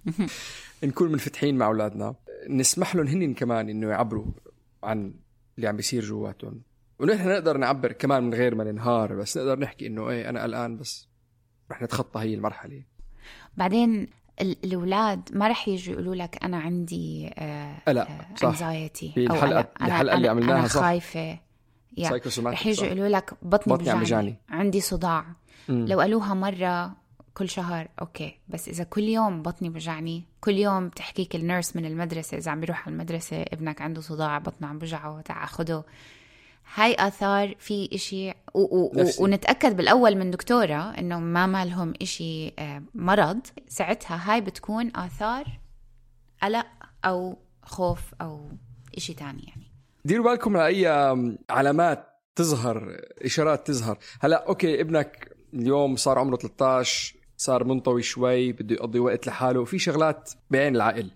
[0.85, 2.15] نكون منفتحين مع أولادنا.
[2.49, 4.27] نسمح لهم هن كمان إنه يعبروا
[4.83, 5.15] عن
[5.57, 6.63] اللي عم بيصير جواتهم.
[6.99, 10.77] ونحن نقدر نعبر كمان من غير ما ننهار بس نقدر نحكي إنه إيه أنا قلقان
[10.77, 11.09] بس
[11.71, 12.83] رح نتخطى هي المرحلة
[13.57, 14.07] بعدين
[14.41, 17.29] ال- الأولاد ما رح يجوا يقولوا لك أنا عندي
[17.89, 18.53] قلق، صح.
[18.59, 20.81] anxiety في أو الحلقة- أنا الحلقة أنا اللي عملناها أنا صح.
[20.81, 21.39] خايفة
[22.01, 22.93] Psychosomatic، رح يجوا صح.
[22.93, 24.01] يقولوا لك بطني, بطني.
[24.01, 24.37] بجعني.
[24.49, 25.25] عندي صداع
[25.69, 26.97] لو قالوها مرة
[27.35, 31.85] كل شهر okay بس إذا كل يوم بطني بجعني كل يوم بتحكيك ال nurse من
[31.85, 35.85] المدرسة إذا عم بيروح على المدرسة ابنك عنده صداع بطنه عم بجعه تعا خده
[36.75, 39.23] هاي آثار في إشي و- و- نفسي.
[39.23, 43.41] ونتأكد بالأول من دكتورة إنه ما مالهم إشي آه، مرض.
[43.69, 45.45] ساعتها هاي بتكون آثار
[46.43, 46.67] قلق
[47.05, 48.49] أو خوف أو
[48.97, 49.69] إشي تاني يعني.
[50.05, 50.87] ديروا بالكم على أي
[51.51, 53.99] علامات تظهر إشارات تظهر.
[54.21, 59.79] هلا okay ابنك اليوم صار عمره 13 صار منطوي شوي بده يقضي وقت لحاله في
[59.79, 61.11] شغلات بعين العقل.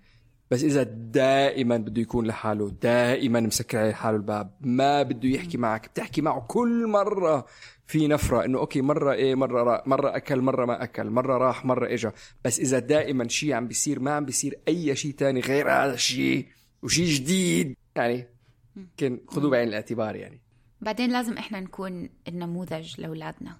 [0.53, 5.89] بس إذا دائما بده يكون لحاله دائما مسكر على حاله الباب ما بده يحكي معك
[5.89, 7.47] بتحكي معه كل مرة
[7.87, 11.65] في نفرة إنه okay مرة إيه مرة را مرة أكل مرة ما أكل مرة راح
[11.65, 12.11] مرة اجى
[12.45, 16.47] بس إذا دائما شيء عم بيصير ما عم بيصير أي شيء تاني غير هذا الشيء
[16.83, 17.77] وشيء جديد.
[17.97, 18.27] يعني
[18.77, 20.41] يمكن خذوه بعين الاعتبار يعني.
[20.81, 23.57] بعدين لازم إحنا نكون النموذج لأولادنا.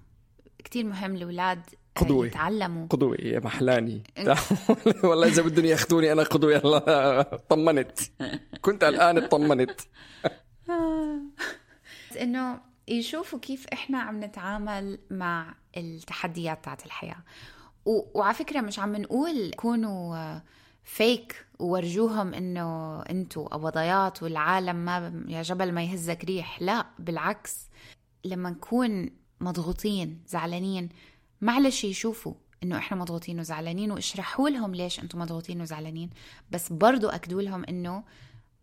[0.63, 2.27] كتير مهم الأولاد آه، قدوة.
[2.27, 2.87] يتعلموا.
[2.87, 4.03] قدوة يا محلاني.
[5.03, 7.99] والله إذا بدهم ياخذوني أنا قدوة يلا طمنت.
[8.61, 9.81] كنت الآن اطمنت
[12.21, 17.23] إنه يشوفوا كيف إحنا عم نتعامل مع التحديات تاعت الحياة.
[17.85, 18.19] و...
[18.19, 20.39] وعلى فكرة مش عم نقول كونوا
[20.83, 26.61] فيك وورجوهم إنه أنتوا قبضيات والعالم ما يا جبل ما يهزك ريح.
[26.61, 27.69] لا بالعكس.
[28.25, 29.09] لما نكون
[29.41, 30.89] مضغوطين زعلانين
[31.43, 32.33] معلش يشوفوا
[32.63, 36.09] إنه إحنا مضغوطين وزعلانين واشرحوا لهم ليش أنتم مضغوطين وزعلانين
[36.51, 38.03] بس برضو أكدوا لهم إنه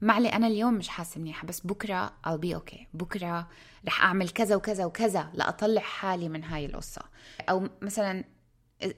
[0.00, 3.48] معلي أنا اليوم مش حاسة منيحة بس بكرة I'll be okay بكرة
[3.86, 7.02] رح أعمل كذا وكذا وكذا لأطلع حالي من هاي القصة
[7.48, 8.24] أو مثلا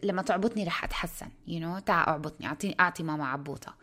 [0.02, 1.84] لما تعبطني رح أتحسن يو you know?
[1.84, 3.74] تعا أعبطني اعطيني أعطي ماما عبوطة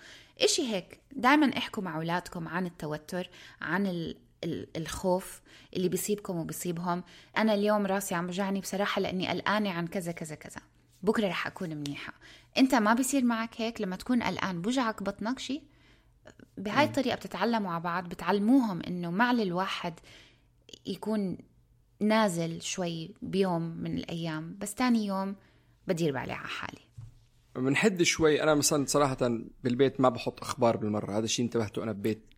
[0.42, 3.30] إشي هيك دائما احكوا مع أولادكم عن التوتر
[3.62, 4.14] عن
[4.76, 5.42] الخوف
[5.76, 7.04] اللي بيصيبكم وبيصيبهم.
[7.38, 10.62] أنا اليوم راسي عم بوجعني بصراحة لأني قلقانة عن كذا كذا كذا.
[11.04, 12.14] بكرة رح أكون منيحة.
[12.58, 14.62] أنت ما بيصير معك هيك لما تكون قلقان.
[14.62, 15.62] بوجعك بطنك شي؟
[16.58, 19.94] بهاي الطريقة بتتعلموا على بعض بتعلموهم إنه معل الواحد
[20.86, 21.38] يكون
[22.00, 25.36] نازل شوي بيوم من الأيام بس تاني يوم
[25.88, 26.82] بدير بالي على حالي.
[27.56, 28.44] بنحد شوي.
[28.44, 29.18] أنا مثلا صراحة
[29.64, 31.18] بالبيت ما بحط أخبار بالمرة.
[31.18, 32.29] هذا الشيء انتبهته أنا ببيت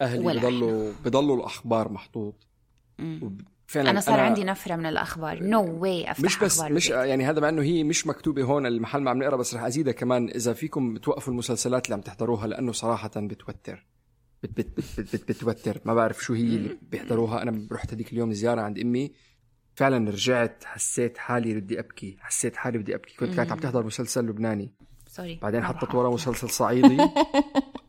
[0.00, 2.46] أهلي بضلوا بضلوا الأخبار محطوط.
[3.66, 5.42] فعلا أنا صار عندي نفرة من الأخبار.
[5.42, 6.90] نو no واي أفتح مش بس أخبار مش.
[6.90, 9.92] يعني هذا مع إنه هي مش مكتوبة هون المحل ما عم نقرأ بس رح أزيدها
[9.92, 10.28] كمان.
[10.28, 13.86] إذا فيكم توقفوا المسلسلات اللي عم تحضروها لأنه صراحة بتوتر.
[14.42, 15.80] بت بت بت بت بت بتوتر.
[15.84, 17.42] ما بعرف شو هي اللي بيحضروها.
[17.42, 19.12] أنا رحت هذيك اليوم زيارة عند أمي.
[19.74, 22.16] فعلا رجعت حسيت حالي بدي أبكي.
[22.20, 23.16] حسيت حالي بدي أبكي.
[23.16, 24.72] كنت كانت عم تحضر مسلسل لبناني.
[25.08, 25.94] sorry بعدين حطت.
[25.94, 26.98] ورا مسلسل صعيدي.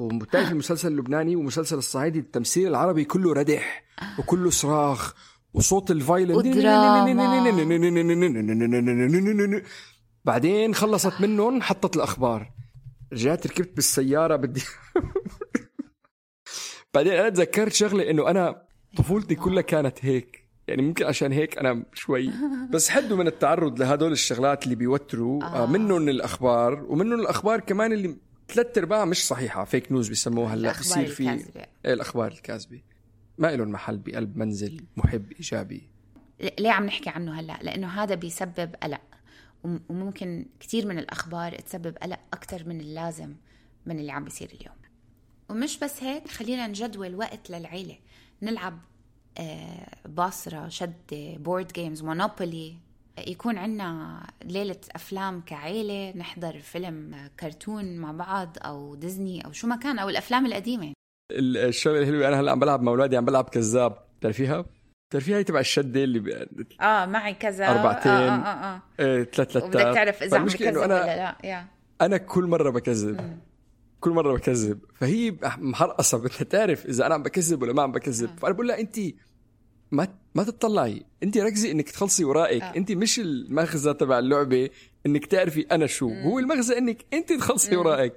[0.00, 3.84] وبتعرف المسلسل اللبناني والمسلسل الصعيدي التمثيل العربي كله ردح
[4.18, 5.14] وكله صراخ
[5.54, 6.34] وصوت ال violin
[10.24, 12.52] بعدين خلصت منهم حطت الأخبار.
[13.12, 14.62] رجعت ركبت بالسيارة بدي
[16.94, 18.62] بعدين أنا تذكرت شغلة إنه أنا
[18.96, 20.50] طفولتي كلها كانت هيك.
[20.68, 22.30] يعني ممكن عشان هيك أنا شوي
[22.70, 25.44] بس حدوا من التعرض لهدول الشغلات اللي بيوتروا.
[25.44, 25.66] آه.
[25.66, 28.16] منهم الأخبار ومنهم الأخبار كمان اللي
[28.52, 29.64] ثلاث ارباعها مش صحيحة.
[29.64, 30.70] فيك نيوز بيسموها هلأ.
[30.72, 31.66] بصير في الكاذبة.
[31.84, 32.80] إيه الأخبار الكاذبة.
[33.38, 35.88] ما لهم محل بقلب منزل محب إيجابي.
[36.58, 39.00] ليه عم نحكي عنه هلأ؟ لأنه هذا بيسبب قلق.
[39.64, 43.34] وم- وممكن كثير من الأخبار تسبب قلق أكثر من اللازم
[43.86, 44.76] من اللي عم بيصير اليوم.
[45.48, 47.98] ومش بس هيك خلينا نجدول وقت للعيلة.
[48.42, 48.78] نلعب
[49.38, 52.76] آه، باصرة شدة board games مونوبولي
[53.18, 59.76] يكون عنا ليلة أفلام كعيلة نحضر فيلم كرتون مع بعض أو ديزني أو شو ما
[59.76, 60.92] كان أو الأفلام القديمة.
[61.32, 63.96] الشغلة الحلوة أنا هلأ عم بلعب مع أولادي عم بلعب كذاب.
[64.18, 64.64] بتعرفيها؟
[65.10, 66.28] بتعرفيها؟ هي تبع الشدة اللي ب...
[66.80, 68.12] آه معي كذا أربعتين.
[68.12, 69.60] آه آه آه, إيه، ثلاث آه.
[69.60, 70.86] ثلاثات وبدك تعرف إذا عم بكذب ولا
[71.16, 71.36] لا.
[71.44, 71.66] يا
[72.00, 73.38] أنا كل مرة بكذب.
[74.00, 74.80] كل مرة بكذب.
[74.94, 76.18] فهي محرقصة.
[76.18, 78.38] بدها تعرف إذا أنا عم بكذب ولا ما عم بكذب.
[78.38, 78.96] فأنا بقول لها انت
[79.90, 81.02] ما ما تطلعي.
[81.22, 82.62] انت ركزي انك تخلصي ورائك.
[82.62, 82.76] آه.
[82.76, 84.70] انت مش المغزى تبع اللعبة
[85.06, 86.08] انك تعرفي أنا شو.
[86.08, 88.14] هو المغزى انك انت تخلصي ورائك.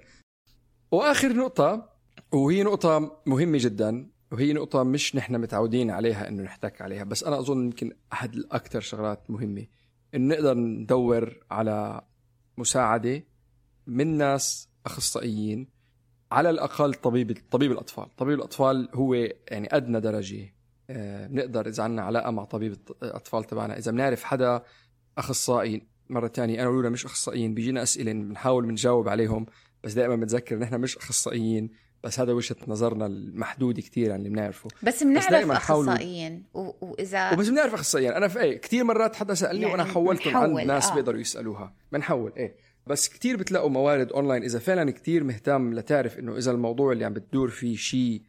[0.91, 1.89] وآخر نقطة
[2.32, 7.39] وهي نقطة مهمة جدا وهي نقطة مش نحن متعودين عليها إنه نحتك عليها بس أنا
[7.39, 9.65] أظن يمكن أحد الأكثر شغلات مهمة.
[10.15, 12.01] انه نقدر ندور على
[12.57, 13.24] مساعدة
[13.88, 15.67] من ناس أخصائيين
[16.32, 20.43] على الأقل طبيب طبيب الأطفال، طبيب الأطفال هو يعني أدنى درجة.
[20.43, 20.53] آه،
[21.29, 24.61] بنقدر إذا عندنا علاقة مع طبيب الأطفال تبعنا، إذا بنعرف حدا
[25.17, 29.45] اخصائي مرة تانية أنا ولولا مش أخصائيين بيجينا أسئلة بنحاول بنجاوب عليهم
[29.83, 31.69] بس دائما بنتذكر نحن مش أخصائيين
[32.03, 34.69] بس هذا وجهة نظرنا المحدودة كثير عن اللي بنعرفه.
[34.83, 36.71] بس بنعرف دايماً حاولوا- أخصائيين و...
[36.81, 38.11] وإذا وبس بنعرف أخصائيين.
[38.11, 40.95] أنا في إيه كثير مرات حدا سألني يعني وأنا حولتهم عند ناس آه.
[40.95, 41.73] بيقدروا يسألوها.
[41.91, 42.55] بنحول إيه.
[42.87, 47.13] بس كثير بتلاقوا موارد اونلاين إذا فعلا كثير مهتم لتعرف إنه إذا الموضوع اللي عم
[47.13, 48.21] بتدور فيه شيء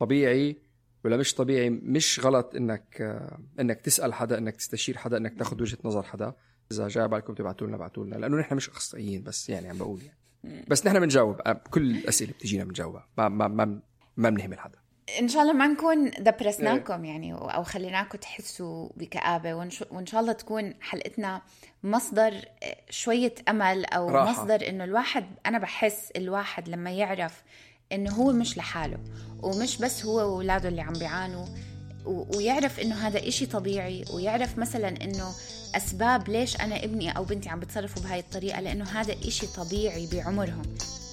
[0.00, 0.56] طبيعي
[1.04, 5.62] ولا مش طبيعي مش غلط إنك آه، إنك تسأل حدا إنك تستشير حدا إنك تاخذ
[5.62, 6.32] وجهة نظر حدا.
[6.72, 8.16] إذا جاي بالكم تبعتوا لنا ابعتوا لنا.
[8.16, 10.64] لأنه نحن مش أخصائيين بس يعني عم بقول يعني.
[10.68, 11.40] بس نحن بنجاوب.
[11.46, 13.08] آه، كل الأسئلة بتجينا بنجاوبها.
[13.18, 13.80] ما ما ما
[14.16, 14.78] ما بنهمل حدا.
[15.20, 18.88] إن شاء الله ما نكون دبرسناكم يعني أو خليناكم تحسوا
[19.70, 21.42] شاء- وإن شاء الله تكون حلقتنا
[21.82, 22.34] مصدر
[22.90, 24.30] شوية أمل أو راحة.
[24.32, 27.42] مصدر إنه الواحد أنا بحس الواحد لما يعرف
[27.92, 28.98] إنه هو مش لحاله
[29.42, 31.46] ومش بس هو وأولاده اللي عم بيعانوا
[32.06, 35.32] ويعرف إنه هذا إشي طبيعي ويعرف مثلا إنه
[35.76, 40.62] أسباب ليش أنا ابني أو بنتي عم بتصرفوا بهاي الطريقة لأنه هذا إشي طبيعي بعمرهم.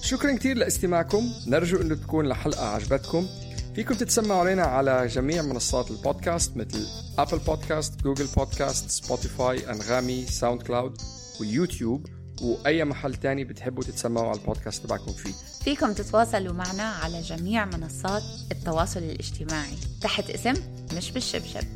[0.02, 1.32] شكرا كثير لاستماعكم.
[1.46, 3.26] نرجو إنه تكون الحلقة عجبتكم.
[3.74, 6.86] فيكم تتسمعوا علينا على جميع منصات البودكاست مثل
[7.18, 11.00] ابل بودكاست جوجل بودكاست سبوتيفاي أنغامي ساوند كلاود
[11.40, 12.06] ويوتيوب
[12.42, 15.32] وأي محل تاني بتحبوا تتسمعوا على البودكاست تبعكم فيه.
[15.66, 19.76] فيكم تتواصلوا معنا على جميع منصات التواصل الاجتماعي.
[20.00, 20.54] تحت اسم
[20.92, 21.66] مش بالشبشب.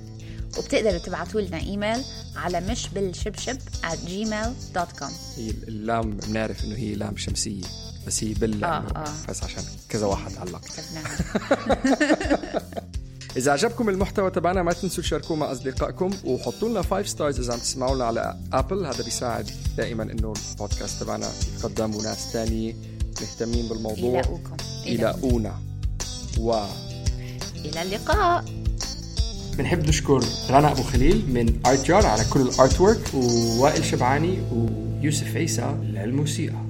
[0.59, 2.05] وبتقدروا تبعتوا لنا إيميل
[2.37, 7.65] على مش بالشبشب at gmail.com هي اللام بنعرف إنه هي لام شمسية
[8.07, 9.05] بس هي بال آه، آه.
[9.29, 10.63] بس عشان كذا واحد علق.
[13.37, 17.59] إذا عجبكم المحتوى تبعنا ما تنسوا تشاركوه مع أصدقائكم وحطوا لنا 5 stars إذا عم
[17.59, 24.11] تسمعونا على Apple هذا بيساعد دائما إنه البودكاست تبعنا يتقدم وناس تانية مهتمين بالموضوع.
[24.11, 24.57] يلاقوكم
[24.87, 25.55] يلاقونا
[26.41, 26.65] و
[27.65, 28.45] إلى اللقاء.
[29.59, 35.37] بنحب نشكر رنا أبو خليل من Art Jar على كل ال artwork ووائل شبعاني ويوسف
[35.37, 36.70] عيسى للموسيقى.